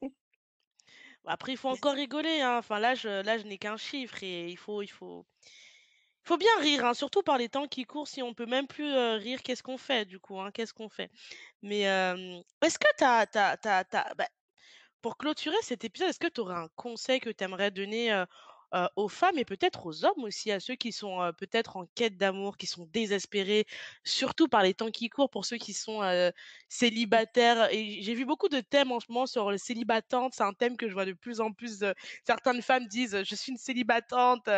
[1.26, 2.58] Après, il faut encore rigoler, hein.
[2.58, 5.24] Enfin là, je là, je n'ai qu'un chiffre et il faut il faut
[6.24, 8.08] il faut bien rire, hein, surtout par les temps qui courent.
[8.08, 10.50] Si on peut même plus, heu, rire, qu'est-ce qu'on fait du coup, hein?
[10.52, 11.10] Qu'est-ce qu'on fait?
[11.62, 14.28] Mais, est-ce que tu as tu as bah,
[15.02, 18.12] pour clôturer cet épisode, est-ce que tu aurais un conseil que tu aimerais donner,
[18.74, 21.86] heu, aux femmes et peut-être aux hommes aussi, à ceux qui sont, heu, peut-être en
[21.94, 23.66] quête d'amour, qui sont désespérés,
[24.04, 26.32] surtout par les temps qui courent, pour ceux qui sont, heu,
[26.68, 30.34] célibataires et j'ai vu beaucoup de thèmes en ce moment sur le célibatante.
[30.34, 31.84] C'est un thème que je vois de plus en plus,
[32.26, 34.48] certaines femmes disent: «Je suis une célibatante»,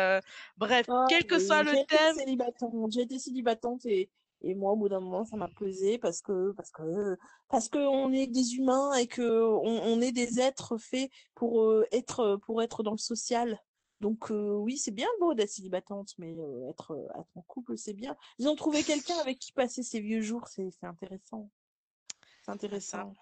[0.57, 4.09] bref, Ah quel que soit le thème célibatante, j'ai été célibatante et,
[4.41, 7.17] et moi, au bout d'un moment, ça m'a pesé parce que, parce que,
[7.49, 11.63] parce que on est des humains et que on, on est des êtres faits pour
[11.63, 13.59] euh, être, pour être dans le social.
[14.05, 17.75] Donc euh, oui, c'est bien beau d'être célibatante, mais euh, être, euh, être en couple,
[17.75, 18.15] c'est bien.
[18.37, 21.49] Ils ont trouvé quelqu'un avec qui passer ses vieux jours, c'est, c'est intéressant.
[22.21, 22.51] C'est c'est ça.
[22.51, 23.13] intéressant.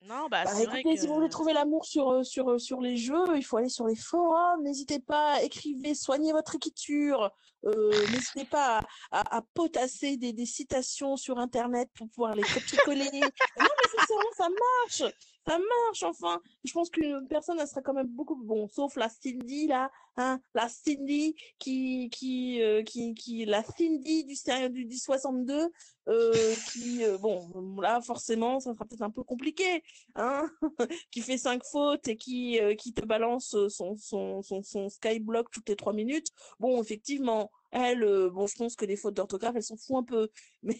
[0.00, 2.48] Non, bah, Bah c'est vrai écoutez, si vous voulez que trouver l'amour sur, euh, sur,
[2.50, 4.62] euh, sur les jeux, il faut aller sur les forums.
[4.62, 7.30] N'hésitez pas, écrivez, soignez votre écriture.
[7.66, 12.42] Euh, n'hésitez pas à, à, à potasser des, des citations sur Internet pour pouvoir les
[12.42, 13.10] copier-coller.
[13.20, 13.28] non,
[13.60, 15.14] mais sincèrement, ça marche.
[15.46, 16.40] Ça marche, enfin.
[16.64, 20.40] Je pense qu'une personne, elle serait quand même beaucoup bon, sauf la Cindy, là, hein,
[20.54, 24.36] la Cindy qui, qui, euh, qui, qui, la Cindy du,
[24.70, 25.68] du, du 62,
[26.08, 29.82] euh, qui, euh, bon, là, forcément, ça sera peut-être un peu compliqué
[30.14, 30.48] hein,
[31.10, 35.50] qui fait cinq fautes et qui, euh, qui te balance son, son, son, son skyblock
[35.50, 36.28] toutes les trois minutes.
[36.60, 40.04] Bon, effectivement, elle, euh, bon, je pense que les fautes d'orthographe, elle s'en fout un
[40.04, 40.28] peu.
[40.62, 40.78] Mais,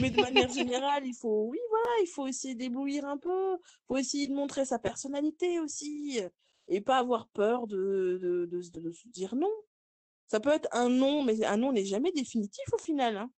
[0.00, 3.56] mais de manière générale, il faut, oui, voilà, il faut essayer d'éblouir un peu.
[3.60, 6.20] Il faut essayer de montrer sa personnalité aussi.
[6.68, 9.52] Et pas avoir peur de, de, de, de, de se dire non.
[10.26, 13.16] Ça peut être un non, mais un non n'est jamais définitif au final.
[13.18, 13.30] Hein.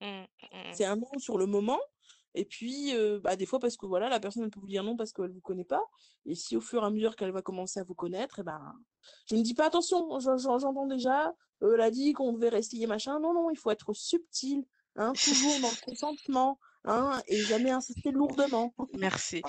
[0.00, 0.72] Mmh, mmh.
[0.72, 1.78] C'est un non sur le moment.
[2.34, 4.96] Et puis, euh, bah, des fois, parce que voilà, la personne peut vous dire non
[4.96, 5.82] parce qu'elle vous connaît pas.
[6.26, 8.74] Et si au fur et à mesure qu'elle va commencer à vous connaître, et ben,
[9.26, 13.20] je ne dis pas attention, j'entends déjà, elle a dit qu'on devait rester machin.
[13.20, 14.64] Non, non, il faut être subtil,
[14.96, 18.74] hein, toujours dans le consentement, hein, et jamais insister lourdement.
[18.94, 19.42] Merci.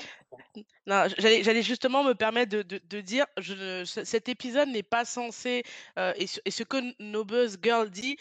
[0.85, 5.63] Non, j'allais, justement me permettre de, de, de dire, je, cet épisode n'est pas censé,
[5.97, 8.17] euh, et, ce, et ce que No Buzz Girl dit,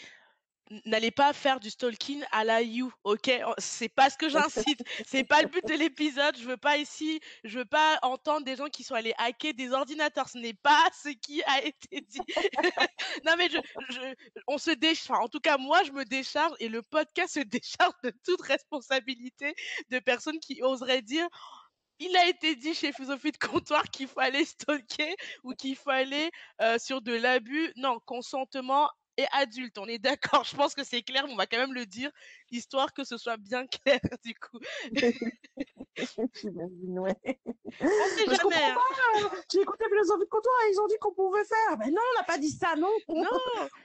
[0.85, 3.31] n'allez pas faire du stalking à la You, ok?
[3.57, 4.83] C'est pas ce que j'incite.
[5.05, 6.37] C'est pas le but de l'épisode.
[6.37, 9.71] Je veux pas ici, je veux pas entendre des gens qui sont allés hacker des
[9.71, 10.29] ordinateurs.
[10.29, 12.19] Ce n'est pas ce qui a été dit.
[13.25, 13.49] non mais
[14.47, 15.23] on se décharge.
[15.23, 19.53] En tout cas, moi, je me décharge et le podcast se décharge de toute responsabilité
[19.89, 21.27] de personnes qui oseraient dire
[21.99, 26.77] il a été dit chez Philosophie de comptoir qu'il aller stalker ou qu'il aller euh,
[26.79, 27.71] sur de l'abus.
[27.77, 29.77] Non, consentement et adulte.
[29.77, 30.43] On est d'accord.
[30.45, 32.11] Je pense que c'est clair, mais on va quand même le dire,
[32.51, 34.59] histoire que ce soit bien clair, du coup.
[36.33, 37.15] J'imagine, ouais.
[37.81, 38.55] On sait jamais.
[38.55, 38.77] Hein.
[39.15, 39.29] Hein.
[39.51, 41.77] J'ai écouté Philosophie de comptoir et ils ont dit qu'on pouvait faire.
[41.77, 42.89] Mais non, on n'a pas dit ça, non.
[43.09, 43.23] Non,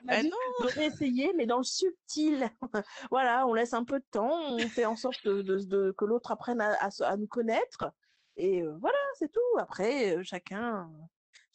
[0.05, 1.33] on a dit, non.
[1.37, 2.51] Mais dans le subtil.
[3.11, 6.05] voilà, on laisse un peu de temps, on fait en sorte de, de, de que
[6.05, 7.93] l'autre apprenne à, à, à, nous connaître.
[8.37, 9.59] Et euh, voilà, c'est tout.
[9.59, 10.89] Après, euh, chacun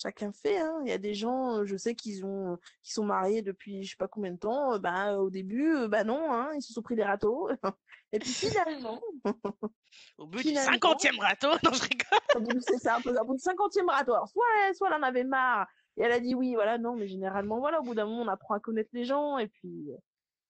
[0.03, 0.59] chacun fait.
[0.59, 0.81] Hein.
[0.83, 3.97] Il y a des gens, je sais qu'ils ont, qui sont mariés depuis je sais
[3.97, 4.77] pas combien de temps.
[4.79, 7.49] Bah au début, bah non, hein, ils se sont pris des râteaux.
[8.11, 9.01] Et puis finalement,
[10.19, 12.61] au bout du cinquantième râteau, non je rigole.
[12.61, 14.13] C'est ça, au bout du cinquantième râteau.
[14.13, 17.07] Alors, soit, soit elle en avait marre et elle a dit oui, voilà, non, mais
[17.07, 19.89] généralement voilà, au bout d'un moment, on apprend à connaître les gens et puis,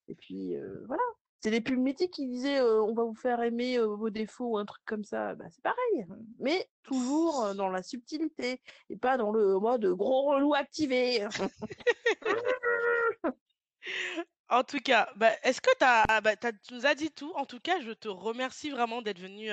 [0.07, 1.03] et puis euh, voilà
[1.43, 4.65] c'est des pubs mythiques qui disaient on va vous faire aimer vos défauts ou un
[4.65, 5.35] truc comme ça.
[5.35, 6.05] Bah, c'est pareil,
[6.39, 11.27] mais toujours dans la subtilité et pas dans le mode gros relou activé.
[14.49, 17.33] En tout cas, bah, est-ce que t'as, bah, tu nous as dit tout.
[17.35, 19.49] En tout cas, je te remercie vraiment d'être venu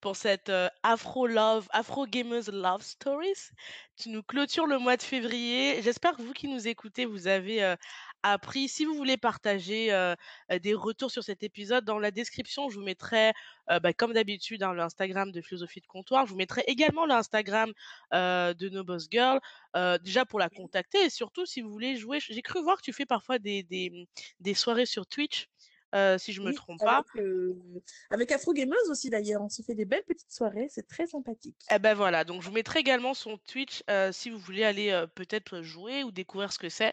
[0.00, 0.50] pour cette
[0.82, 3.50] Afro Love, Afro Gamers Love Stories.
[3.96, 5.82] Tu nous clôtures le mois de février.
[5.82, 7.76] J'espère que vous qui nous écoutez, vous avez
[8.22, 8.68] appris.
[8.68, 10.14] Si vous voulez partager euh,
[10.62, 13.32] des retours sur cet épisode, dans la description, je vous mettrai,
[13.70, 16.26] euh, bah, comme d'habitude, hein, l'Instagram de Philosophie de Comptoir.
[16.26, 17.72] Je vous mettrai également l'Instagram
[18.14, 19.40] euh, de No Boss Girl,
[20.02, 22.18] déjà pour la contacter et surtout si vous voulez jouer.
[22.20, 24.08] J'ai cru voir que tu fais parfois des, des,
[24.40, 25.48] des soirées sur Twitch.
[25.94, 26.98] Euh, si je me oui, trompe pas.
[26.98, 27.54] Avec, euh,
[28.10, 31.56] avec Afro Gameuse aussi d'ailleurs, on se fait des belles petites soirées, c'est très sympathique.
[31.74, 35.04] Eh ben voilà, donc je vous mettrai également son Twitch euh, si vous voulez aller
[35.14, 36.92] peut-être jouer ou découvrir ce que c'est.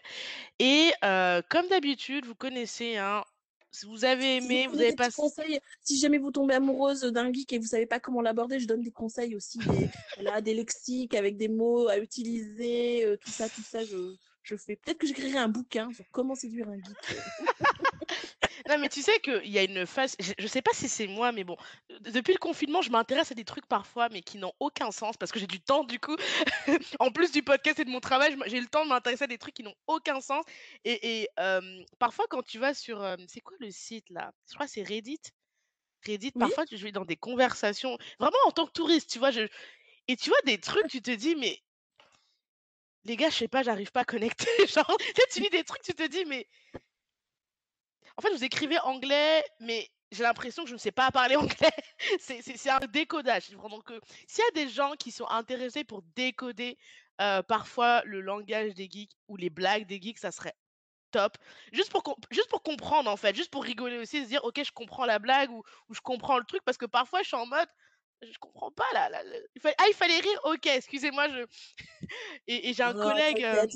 [0.58, 3.22] Et comme d'habitude, vous connaissez, hein,
[3.70, 5.10] si vous avez aimé, si vous, vous avez pas.
[5.10, 8.66] Conseils, si jamais vous tombez amoureuse d'un geek et vous savez pas comment l'aborder, je
[8.66, 13.50] donne des conseils aussi, des, voilà, des lexiques avec des mots à utiliser, tout ça,
[13.50, 14.76] tout ça, je, je fais.
[14.76, 17.18] Peut-être que j'écrirai un bouquin sur comment séduire un geek.
[18.68, 21.06] Non, mais tu sais qu'il y a une phase, je, je sais pas si c'est
[21.06, 21.56] moi, mais bon,
[22.00, 25.32] depuis le confinement, je m'intéresse à des trucs parfois, mais qui n'ont aucun sens parce
[25.32, 26.16] que j'ai du temps, du coup.
[27.00, 29.38] en plus du podcast et de mon travail, j'ai le temps de m'intéresser à des
[29.38, 30.44] trucs qui n'ont aucun sens.
[30.84, 34.32] Et, et euh, parfois, quand tu vas sur, euh, c'est quoi le site là?
[34.48, 35.20] Je crois que c'est Reddit.
[36.06, 36.40] Reddit, Oui.
[36.40, 39.30] parfois, je vais dans des conversations, vraiment en tant que touriste, tu vois.
[39.30, 39.48] Je...
[40.08, 41.60] Et tu vois des trucs, tu te dis, mais
[43.04, 44.46] les gars, je sais pas, j'arrive pas à connecter.
[44.68, 44.96] Genre,
[45.32, 46.48] tu lis des trucs, tu te dis, mais.
[48.16, 51.70] En fait, vous écrivez anglais, mais j'ai l'impression que je ne sais pas parler anglais.
[52.18, 53.50] c'est un décodage.
[53.50, 53.92] Donc,
[54.26, 56.78] s'il y a des gens qui sont intéressés pour décoder
[57.20, 60.54] euh, parfois le langage des geeks ou les blagues des geeks, ça serait
[61.10, 61.36] top.
[61.72, 63.34] Juste pour, juste pour comprendre, en fait.
[63.34, 66.38] Juste pour rigoler aussi, se dire, OK, je comprends la blague ou, ou je comprends
[66.38, 66.62] le truc.
[66.64, 67.68] Parce que parfois, je suis en mode,
[68.22, 69.10] je comprends pas là.
[69.54, 69.74] Il fallait...
[69.78, 70.40] Ah, il fallait rire.
[70.44, 71.28] Ok, excusez-moi.
[71.28, 71.44] Je...
[72.46, 73.44] et, j'ai un collègue.
[73.44, 73.66] Euh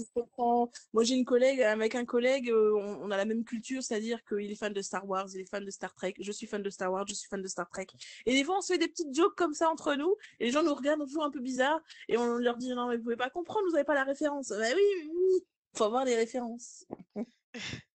[0.92, 2.50] Moi, j'ai une collègue avec un collègue.
[2.50, 5.50] Euh, on, a la même culture, c'est-à-dire qu'il est fan de Star Wars, il est
[5.50, 6.14] fan de Star Trek.
[6.20, 7.86] Je suis fan de Star Wars, je suis fan de Star Trek.
[8.26, 10.50] Et des fois, on se fait des petites jokes comme ça entre nous, et les
[10.50, 13.16] gens nous regardent toujours un peu bizarre, et on leur dit non mais vous pouvez
[13.16, 14.48] pas comprendre, vous avez pas la référence.
[14.48, 15.44] Bah oui, oui, oui.
[15.76, 16.86] Faut avoir les références.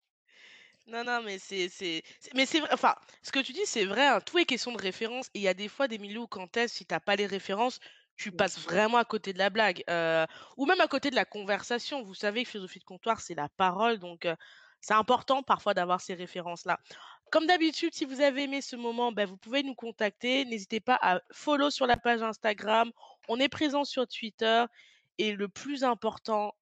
[0.92, 2.04] Non, non, mais c'est, c'est,
[2.36, 2.70] mais c'est vrai.
[2.74, 4.08] Enfin, ce que tu dis, c'est vrai.
[4.08, 5.28] Hein, tout est question de référence.
[5.34, 7.28] Et il y a des fois des milieux où quand t'es, si t'as pas les
[7.28, 7.80] références,
[8.18, 10.26] tu passes vraiment à côté de la blague, euh,
[10.58, 12.04] ou même à côté de la conversation.
[12.04, 14.36] Vous savez, philosophie de comptoir, c'est la parole, donc euh,
[14.82, 16.80] c'est important parfois d'avoir ces références-là.
[17.32, 20.44] Comme d'habitude, si vous avez aimé ce moment, ben, vous pouvez nous contacter.
[20.46, 22.92] N'hésitez pas à follow sur la page Instagram.
[23.30, 24.66] On est présent sur Twitter.
[25.18, 26.54] Et le plus important,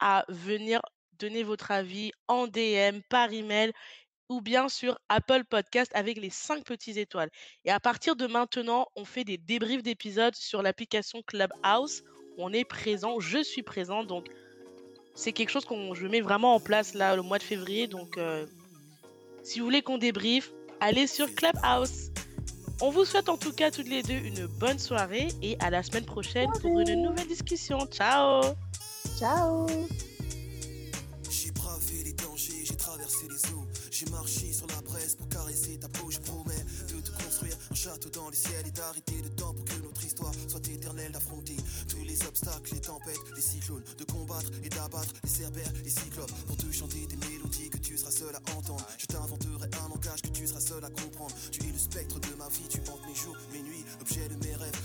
[0.00, 0.80] à venir
[1.20, 3.72] donner votre avis en DM, par email
[4.28, 7.30] ou bien sur Apple Podcast avec les 5 petites étoiles.
[7.64, 12.04] Et à partir de maintenant, on fait des débriefs d'épisodes sur l'application Clubhouse.
[12.38, 14.28] On est présent, je suis présent, donc
[15.14, 17.88] c'est quelque chose qu'on je mets vraiment en place là le mois de février.
[17.88, 18.46] Donc euh,
[19.42, 22.10] si vous voulez qu'on débriefe, allez sur Clubhouse.
[22.80, 25.82] On vous souhaite en tout cas toutes les deux une bonne soirée et à la
[25.82, 27.84] semaine prochaine pour une nouvelle discussion.
[27.86, 28.42] Ciao
[29.18, 29.66] Ciao
[35.16, 38.70] pour caresser ta peau, je promets de te construire un château dans le ciel et
[38.70, 41.56] d'arrêter le temps pour que notre histoire soit éternelle, d'affronter
[41.88, 46.32] tous les obstacles, les tempêtes, les cyclones, de combattre et d'abattre les cerbères, les cyclopes,
[46.46, 48.86] pour te chanter des mélodies que tu seras seul à entendre.
[48.98, 51.34] Je t'inventerai un langage que tu seras seul à comprendre.
[51.50, 54.34] Tu es le spectre de ma vie, tu hantes mes jours, mes nuits, objet de
[54.44, 54.79] mes rêves,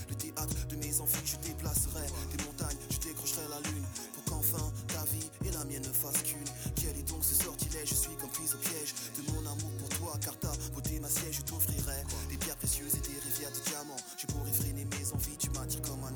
[5.66, 6.50] mienne ne fassent qu'une.
[6.76, 7.90] Quel est donc ce sortilège?
[7.90, 11.10] Je suis comme prise au piège de mon amour pour toi, car ta beauté, ma
[11.10, 14.02] siège, je t'offrirai des pierres précieuses et des rivières de diamants.
[14.18, 16.16] Je pourrais freiner mes envies, tu m'attires comme un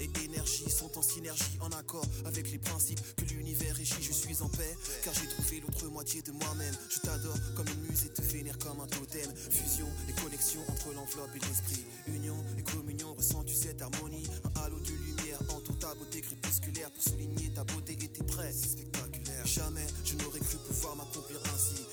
[0.00, 3.94] Et énergies sont en synergie, en accord avec les principes que l'univers régit.
[4.00, 6.74] Je suis en paix, car j'ai trouvé l'autre moitié de moi-même.
[6.88, 9.30] Je t'adore comme une muse et te vénère comme un totem.
[9.50, 11.84] Fusion et connexion entre l'enveloppe et l'esprit.
[12.08, 14.26] Union et communion, ressens-tu cette harmonie?
[14.44, 18.54] Un halo de lumière entoure ta beauté crépusculaire pour souligner ta beauté et tes traits.
[18.54, 19.46] C'est spectaculaire.
[19.46, 21.87] Jamais je n'aurais cru pouvoir m'accomplir ainsi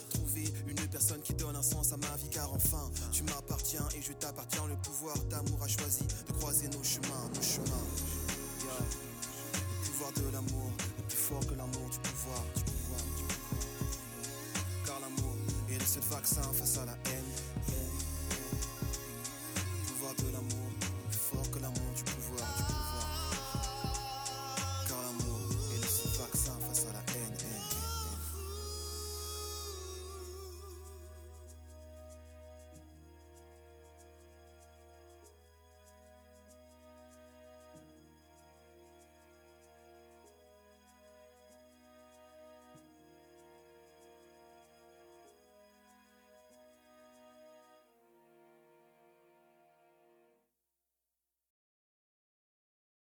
[0.95, 4.65] personne qui donne un sens à ma vie car enfin tu m'appartiens et je t'appartiens.
[4.65, 7.85] Le pouvoir d'amour a choisi de croiser nos chemins, nos chemins.
[8.63, 8.79] Yeah.
[9.81, 13.65] Le pouvoir de l'amour est plus fort que l'amour du pouvoir, du pouvoir, du pouvoir.
[14.85, 15.35] Car l'amour
[15.69, 17.31] est le seul vaccin face à la haine.
[19.55, 20.64] Le pouvoir de l'amour